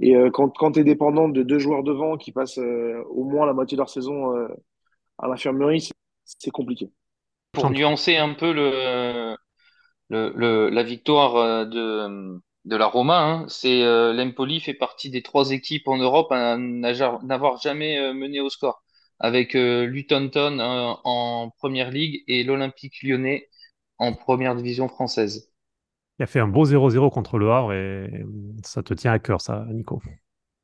[0.00, 3.22] Et euh, quand, quand tu es dépendant de deux joueurs devant qui passent euh, au
[3.22, 4.48] moins la moitié de leur saison euh,
[5.18, 5.90] à l'infirmerie,
[6.24, 6.90] c'est compliqué.
[7.52, 8.52] Pour nuancer un peu
[10.10, 15.86] la victoire de, de la Roma, hein, c'est euh, l'Empoli fait partie des trois équipes
[15.88, 18.82] en Europe à n'avoir jamais euh, mené au score,
[19.20, 23.48] avec euh, euh, en première ligue et l'Olympique lyonnais
[23.98, 25.50] en première division française.
[26.18, 28.24] Il a fait un beau 0-0 contre le Havre et
[28.64, 30.00] ça te tient à cœur, ça, Nico.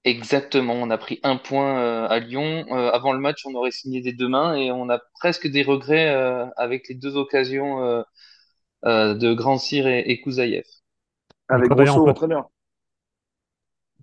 [0.04, 2.64] Exactement, on a pris un point à Lyon.
[2.72, 6.08] avant le match, on aurait signé des deux mains et on a presque des regrets
[6.56, 8.04] avec les deux occasions
[8.84, 10.64] de Grand Cyr et, et Kouzaïev.
[11.50, 12.48] Avec Grosso, entraîneur.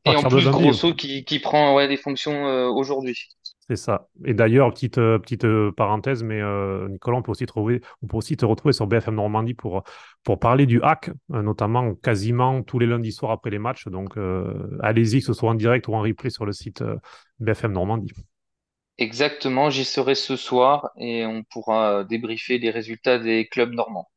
[0.06, 3.18] Et en plus, Grosso qui, qui prend ouais, des fonctions euh, aujourd'hui.
[3.70, 4.08] C'est ça.
[4.24, 8.08] Et d'ailleurs, petite, euh, petite euh, parenthèse, mais euh, Nicolas, on peut aussi trouver, on
[8.08, 9.84] peut aussi te retrouver sur BFM Normandie pour,
[10.24, 13.88] pour parler du hack, notamment quasiment tous les lundis soirs après les matchs.
[13.90, 14.18] Donc,
[14.82, 16.82] allez-y, que ce soit en direct ou en replay sur le site
[17.40, 18.14] BFM Normandie.
[18.98, 24.10] Exactement, j'y serai ce soir et on pourra débriefer les résultats des clubs normands.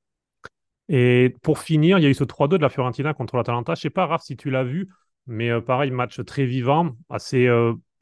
[0.91, 3.75] Et pour finir, il y a eu ce 3-2 de la Fiorentina contre l'Atalanta.
[3.75, 4.89] Je sais pas, Raph, si tu l'as vu,
[5.27, 7.49] mais pareil, match très vivant, assez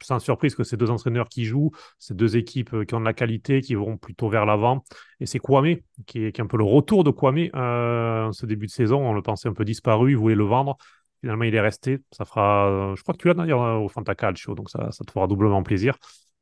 [0.03, 3.05] sans surprise que ces deux entraîneurs qui jouent, ces deux équipes euh, qui ont de
[3.05, 4.83] la qualité, qui vont plutôt vers l'avant.
[5.19, 8.71] Et c'est Kwame, qui est, un peu le retour de Kwame euh, ce début de
[8.71, 9.05] saison.
[9.07, 10.77] On le pensait un peu disparu, il voulait le vendre.
[11.21, 11.99] Finalement, il est resté.
[12.11, 15.03] Ça fera, euh, je crois que tu l'as d'ailleurs au Fanta Calcio, donc ça, ça
[15.03, 15.97] te fera doublement plaisir.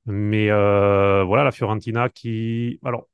[0.06, 3.08] Mais voilà, la Fiorentina qui, alors,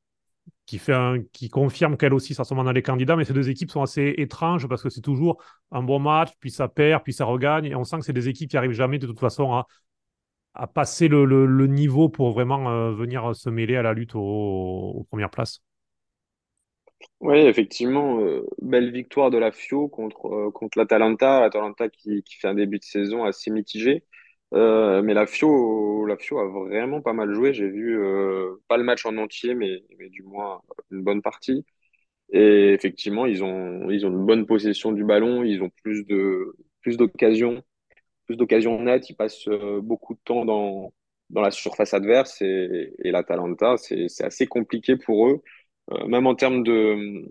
[0.66, 4.68] qui confirme qu'elle aussi, ça dans les candidats, mais ces deux équipes sont assez étranges
[4.68, 7.84] parce que c'est toujours un bon match, puis ça perd, puis ça regagne, et on
[7.84, 9.64] sent que c'est des équipes qui arrivent jamais de toute façon
[10.54, 15.32] à, passer le, niveau pour vraiment euh, venir se mêler à la lutte aux, premières
[15.32, 15.62] places.
[17.20, 21.42] Oui, effectivement, euh, belle victoire de la Fio contre, euh, l'Atalanta.
[21.42, 24.06] L'Atalanta qui fait un début de saison assez mitigé.
[24.54, 27.54] Mais la Fio, la Fio a vraiment pas mal joué.
[27.54, 27.98] J'ai vu
[28.68, 31.66] pas le match en entier, mais, mais du moins une bonne partie.
[32.32, 36.56] Et effectivement, ils ont, ils ont une bonne possession du ballon, ils ont plus de,
[36.82, 37.64] plus d'occasions
[38.26, 40.94] plus d'occasions nettes, ils passent euh, beaucoup de temps dans,
[41.30, 45.42] dans la surface adverse et, et l'Atalanta, c'est assez compliqué pour eux.
[45.92, 47.26] Euh, même en termes de,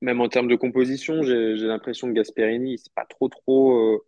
[0.00, 3.98] même en termes de composition, j'ai l'impression que Gasperini, sait pas trop trop euh,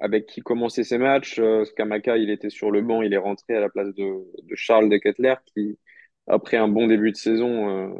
[0.00, 1.38] avec qui commencer ses matchs.
[1.38, 4.04] Euh, Skamaka, il était sur le banc, il est rentré à la place de,
[4.42, 5.78] de Charles de Kettler, qui,
[6.26, 7.94] après un bon début de saison,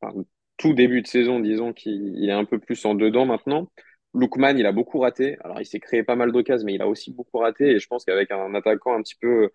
[0.00, 0.24] enfin,
[0.56, 3.70] tout début de saison, disons qu'il est un peu plus en dedans maintenant.
[4.14, 5.36] Lookman, il a beaucoup raté.
[5.44, 7.72] Alors, il s'est créé pas mal d'occasions, mais il a aussi beaucoup raté.
[7.72, 9.50] Et je pense qu'avec un attaquant un petit peu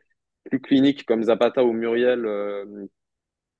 [0.45, 2.65] plus clinique comme Zapata ou Muriel, euh,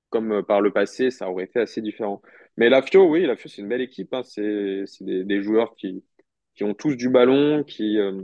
[0.09, 2.21] comme euh, par le passé, ça aurait été assez différent.
[2.57, 4.13] Mais la Fio, oui, la Fio, c'est une belle équipe.
[4.13, 4.23] Hein.
[4.23, 6.03] C'est des, des, joueurs qui,
[6.59, 8.21] qui ont tous du ballon, qui, euh,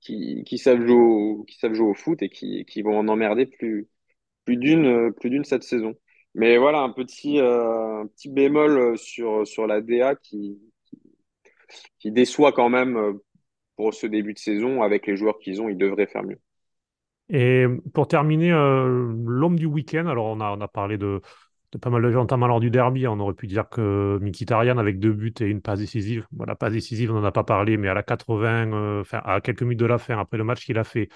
[0.00, 3.08] qui, qui, savent jouer au, qui savent jouer au foot et qui, qui vont en
[3.08, 3.90] emmerder plus,
[4.46, 5.94] plus d'une plus d'une cette saison.
[6.34, 10.58] Mais voilà, un petit, un petit bémol sur, sur la DA qui,
[11.98, 13.12] qui déçoit quand même euh,
[13.76, 14.80] pour ce début de saison.
[14.80, 16.40] Avec les joueurs qu'ils ont, ils devraient faire mieux.
[17.28, 21.20] Et pour terminer, euh, l'homme du week-end, alors on a, on a parlé de
[21.80, 23.06] pas mal de gens, notamment lors du derby.
[23.06, 26.26] On aurait pu dire que Mkhitaryan avec deux buts et une passe décisive.
[26.32, 29.62] Voilà, passe décisive, on n'en a pas parlé, mais à la 80, euh, à quelques
[29.62, 31.08] minutes de la fin, après le match qu'il a fait,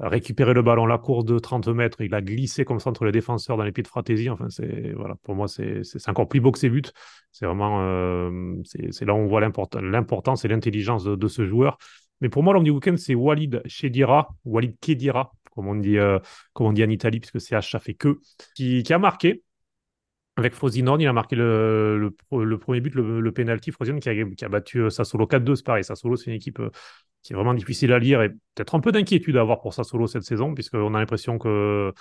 [0.00, 3.12] récupérer le ballon, la course de 30 mètres, il a glissé comme ça entre les
[3.12, 4.28] défenseurs dans les pieds de Fratesi.
[4.30, 6.82] Enfin, c'est voilà, pour moi, c'est encore plus beau que ses buts.
[7.30, 11.78] C'est vraiment, euh, c'est là où on voit l'importance et l'intelligence de, ce joueur.
[12.20, 16.18] Mais pour moi, l'homme du week-end, c'est Walid Chedira, Walid Kedira, comme on dit, euh,
[16.56, 18.20] on dit en Italie, puisque CH ça fait que,
[18.54, 19.42] qui a marqué
[20.36, 22.10] avec Frosinone, il a marqué le,
[22.60, 23.70] premier but, le, le penalty.
[23.70, 24.08] Frosinone qui
[24.44, 25.84] a, battu euh, Sassolo 4-2, c'est pareil.
[25.84, 26.70] Sassolo, c'est une équipe euh,
[27.22, 30.06] qui est vraiment difficile à lire et peut-être un peu d'inquiétude à avoir pour Sassolo
[30.06, 31.92] cette saison, puisqu'on a l'impression que,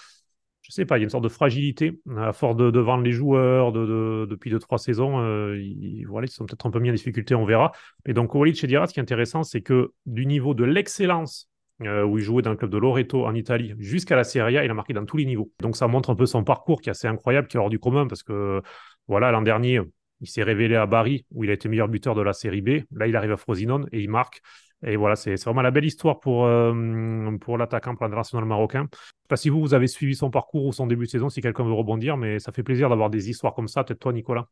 [0.62, 3.12] je sais pas, il y a une sorte de fragilité à force de, vendre les
[3.12, 5.20] joueurs de, depuis 2-3 saisons.
[5.20, 7.74] Euh, ils, voilà, sont peut-être un peu mis en difficulté, on verra.
[8.06, 11.51] Et donc, Walid Chedira, ce qui est intéressant, c'est que du niveau de l'excellence
[11.82, 14.66] euh, où il jouait dans le club de Loreto en Italie, jusqu'à la Serie A,
[14.66, 15.52] il a marqué dans tous les niveaux.
[15.62, 17.80] Donc ça montre un peu son parcours qui est assez incroyable, qui est hors du
[17.80, 18.62] commun, parce que
[19.08, 19.82] voilà, l'an dernier,
[20.22, 22.82] il s'est révélé à Bari, où il a été meilleur buteur de la Série B.
[22.92, 24.42] Là, il arrive à Frosinone et il marque.
[24.84, 28.88] Et voilà, c'est vraiment la belle histoire pour, euh, pour l'attaquant pour l'international marocain.
[28.92, 31.30] Je sais pas si vous, vous avez suivi son parcours ou son début de saison,
[31.30, 33.84] si quelqu'un veut rebondir, mais ça fait plaisir d'avoir des histoires comme ça.
[33.84, 34.48] Peut-être toi, Nicolas.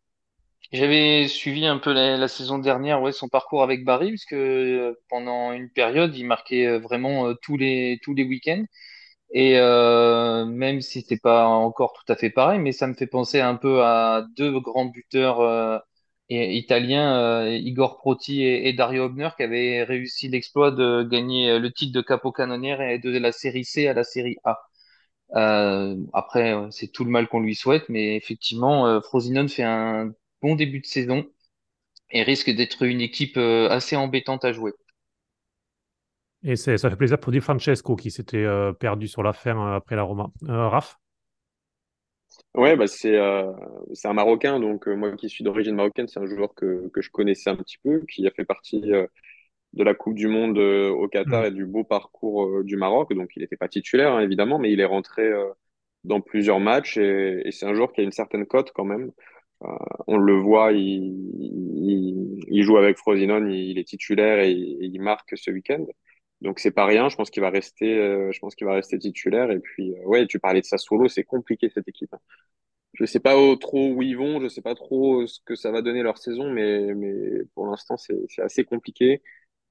[0.72, 5.52] J'avais suivi un peu la, saison dernière, ouais, son parcours avec Barry, puisque euh, pendant
[5.52, 8.66] une période, il marquait euh, vraiment euh, tous les tous les week-ends.
[9.34, 13.40] Et même si c'était pas encore tout à fait pareil, mais ça me fait penser
[13.42, 15.84] un peu à deux grands buteurs
[16.30, 22.02] italiens, Igor Proti et, Dario Obner, qui avaient réussi l'exploit de gagner le titre de
[22.02, 24.60] capocannonière et de la série C à la série A.
[26.14, 30.12] après, c'est tout le mal qu'on lui souhaite, mais effectivement, Frosinone fait un
[30.42, 31.26] bon début de saison
[32.12, 34.74] et risque d'être une équipe euh, assez embêtante à jouer.
[36.44, 39.76] Et ça fait plaisir pour Di Francesco qui s'était euh, perdu sur la fin euh,
[39.76, 40.32] après la Roma.
[40.48, 40.96] Raph?
[42.56, 43.20] Ouais, bah c'est
[43.94, 47.10] c'est un Marocain, donc moi qui suis d'origine marocaine, c'est un joueur que, que je
[47.10, 49.10] connaissais un petit peu, qui a fait partie de
[49.84, 51.46] la Coupe du Monde au Qatar mm.
[51.46, 53.14] et du beau parcours du Maroc.
[53.14, 55.30] Donc il n'était pas titulaire, hein, évidemment, mais il est rentré
[56.06, 59.12] dans plusieurs matchs et, et c'est un joueur qui a une certaine cote quand même.
[59.64, 59.68] Euh,
[60.08, 61.16] on le voit, il,
[62.48, 65.86] il, joue avec Frosinone, il, est titulaire et, il marque ce week-end.
[66.42, 67.10] Donc c'est pas rien.
[67.10, 69.52] Je pense qu'il va rester, euh, je pense qu'il va rester titulaire.
[69.52, 72.14] Et puis euh, ouais, tu parlais de Sassuolo, c'est compliqué cette équipe.
[72.14, 72.20] Hein.
[72.94, 75.82] Je sais pas trop où ils vont, je sais pas trop ce que ça va
[75.82, 79.22] donner leur saison, mais mais pour l'instant c'est c'est assez compliqué.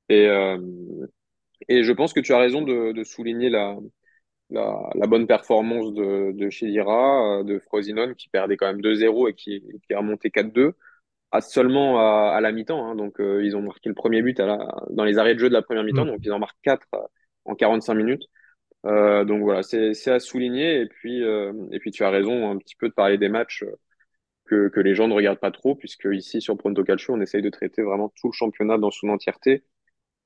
[0.09, 0.59] Et euh,
[1.69, 3.77] et je pense que tu as raison de, de souligner la
[4.51, 9.35] la, la bonne performance de de Chedira, de Frosinone qui perdait quand même 2-0 et
[9.35, 10.73] qui qui a remonté 4-2
[11.31, 12.87] à seulement à, à la mi-temps.
[12.87, 12.95] Hein.
[12.95, 14.59] Donc, euh, ils ont marqué le premier but à la,
[14.91, 16.05] dans les arrêts de jeu de la première mi-temps.
[16.05, 16.09] Mm.
[16.09, 16.99] Donc, ils en marquent 4 euh,
[17.45, 18.25] en 45 minutes.
[18.87, 20.81] Euh, donc voilà, c'est à souligner.
[20.81, 23.65] Et puis, euh, et puis, tu as raison un petit peu de parler des matchs
[24.47, 27.43] que, que les gens ne regardent pas trop, puisque ici, sur Pronto Calcio, on essaye
[27.43, 29.65] de traiter vraiment tout le championnat dans son entièreté.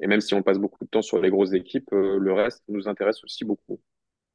[0.01, 2.89] Et même si on passe beaucoup de temps sur les grosses équipes, le reste nous
[2.89, 3.81] intéresse aussi beaucoup.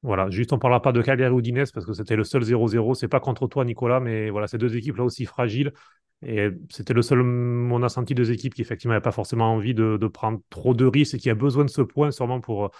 [0.03, 2.93] Voilà, juste on parlera pas de Cagliari ou d'Inès parce que c'était le seul 0-0.
[2.93, 5.73] C'est pas contre toi, Nicolas, mais voilà, ces deux équipes là aussi fragiles.
[6.25, 9.73] Et c'était le seul, on a senti deux équipes qui effectivement n'avaient pas forcément envie
[9.75, 12.71] de, prendre trop de risques et qui a besoin de ce point sûrement pour,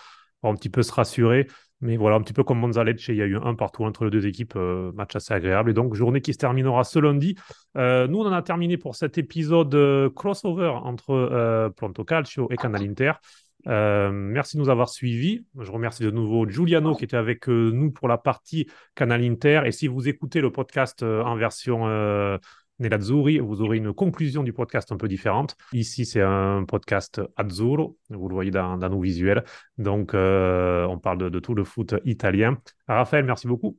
[0.44, 1.48] un petit peu se rassurer.
[1.80, 4.10] Mais voilà, un petit peu comme Monzalecce, il y a eu un partout entre les
[4.10, 5.70] deux équipes, euh, match assez agréable.
[5.70, 7.36] Et donc, journée qui se terminera ce lundi.
[7.78, 12.58] Euh, nous, on en a terminé pour cet épisode euh, crossover entre Pronto Calcio et
[12.58, 13.12] Canal Inter.
[13.68, 15.46] Merci de nous avoir suivis.
[15.60, 19.62] Je remercie de nouveau Giuliano qui était avec nous pour la partie Canal Inter.
[19.66, 21.86] Et si vous écoutez le podcast en version
[22.80, 25.56] Nerazzurri, vous aurez une conclusion du podcast un peu différente.
[25.74, 29.44] Ici, c'est un podcast azzurro, vous le voyez dans, nos visuels.
[29.78, 32.58] Donc, euh, on parle de, tout le foot italien.
[32.88, 33.78] Raphaël, merci beaucoup.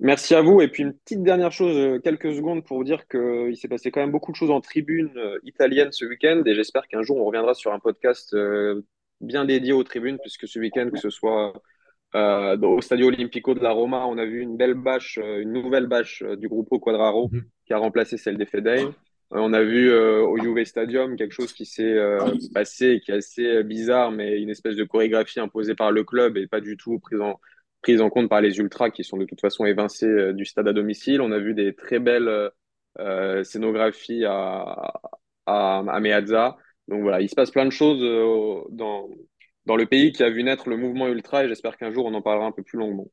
[0.00, 0.60] Merci à vous.
[0.60, 3.90] Et puis, une petite dernière chose, euh, quelques secondes pour vous dire qu'il s'est passé
[3.90, 6.42] quand même beaucoup de choses en tribune euh, italienne ce week-end.
[6.44, 8.34] Et j'espère qu'un jour, on reviendra sur un podcast
[9.20, 11.52] bien dédié aux tribunes, puisque ce week-end, que ce soit
[12.14, 15.52] euh, au Stadio Olimpico de la Roma, on a vu une belle bâche, euh, une
[15.52, 17.44] nouvelle bâche euh, du groupe Quadraro mhm.
[17.66, 18.84] qui a remplacé celle des Fedei.
[19.30, 21.96] on a vu au Juve Stadium quelque chose qui s'est
[22.52, 26.48] passé, qui est assez bizarre, mais une espèce de chorégraphie imposée par le club et
[26.48, 27.38] pas du tout prise en,
[27.80, 30.72] prise en compte par les ultras qui sont de toute façon évincés du stade à
[30.72, 31.20] domicile.
[31.20, 32.50] On a vu des très belles
[33.44, 34.94] scénographies à,
[35.46, 36.56] à, à Meazza.
[36.90, 38.00] Donc voilà, il se passe plein de choses
[38.70, 39.08] dans,
[39.64, 42.14] dans le pays qui a vu naître le mouvement ultra et j'espère qu'un jour on
[42.14, 43.06] en parlera un peu plus longuement.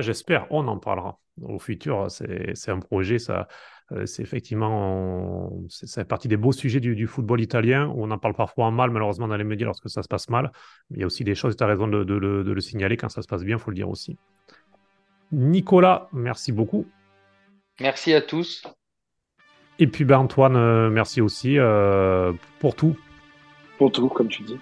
[0.00, 1.18] j'espère, on en parlera.
[1.40, 3.48] Au futur, c'est un projet, ça,
[3.92, 7.88] euh, c'est effectivement, c'est partie des beaux sujets du, football italien.
[7.88, 10.28] Où on en parle parfois en mal, malheureusement, dans les médias lorsque ça se passe
[10.28, 10.52] mal.
[10.90, 12.14] Mais il y a aussi des choses, tu as raison de, de,
[12.52, 14.18] le signaler quand ça se passe bien, il faut le dire aussi.
[15.30, 16.86] Nicolas, merci beaucoup.
[17.80, 18.62] Merci à tous.
[19.82, 22.96] Et puis ben, Antoine, euh, merci aussi euh, pour tout.
[23.78, 24.56] Pour tout, comme tu dis.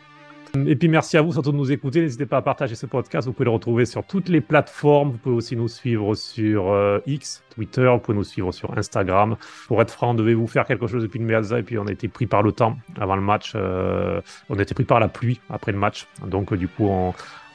[0.66, 2.00] Et puis merci à vous surtout de nous écouter.
[2.00, 3.26] N'hésitez pas à partager ce podcast.
[3.26, 5.10] Vous pouvez le retrouver sur toutes les plateformes.
[5.10, 7.86] Vous pouvez aussi nous suivre sur euh, X, Twitter.
[7.92, 9.36] Vous pouvez nous suivre sur Instagram.
[9.68, 11.86] Pour être franc, on devait vous faire quelque chose depuis le Meazza et puis on
[11.86, 13.52] a été pris par le temps avant le match.
[13.56, 16.06] Euh, on a été pris par la pluie après le match.
[16.26, 17.12] Donc du coup, on,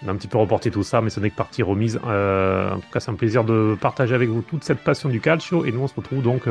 [0.07, 1.97] a un petit peu reporté tout ça, mais ce n'est que partie remise.
[1.97, 5.65] En tout cas, c'est un plaisir de partager avec vous toute cette passion du calcio.
[5.65, 6.47] Et nous, on se retrouve donc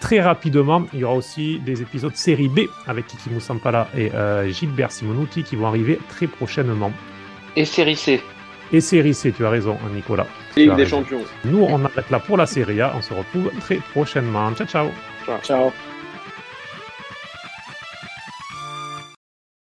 [0.00, 0.86] très rapidement.
[0.92, 5.42] Il y aura aussi des épisodes série B avec Kiki Moussampala et euh, Gilbert Simonuti
[5.42, 6.92] qui vont arriver très prochainement.
[7.56, 8.20] Et série C.
[8.72, 10.26] Et série C, tu as raison, Nicolas.
[10.56, 11.22] Ligue des champions.
[11.44, 12.92] Nous, on arrête là pour la série A.
[12.96, 14.52] On se retrouve très prochainement.
[14.54, 14.88] Ciao, ciao.
[15.24, 15.38] Ciao.
[15.42, 15.72] ciao.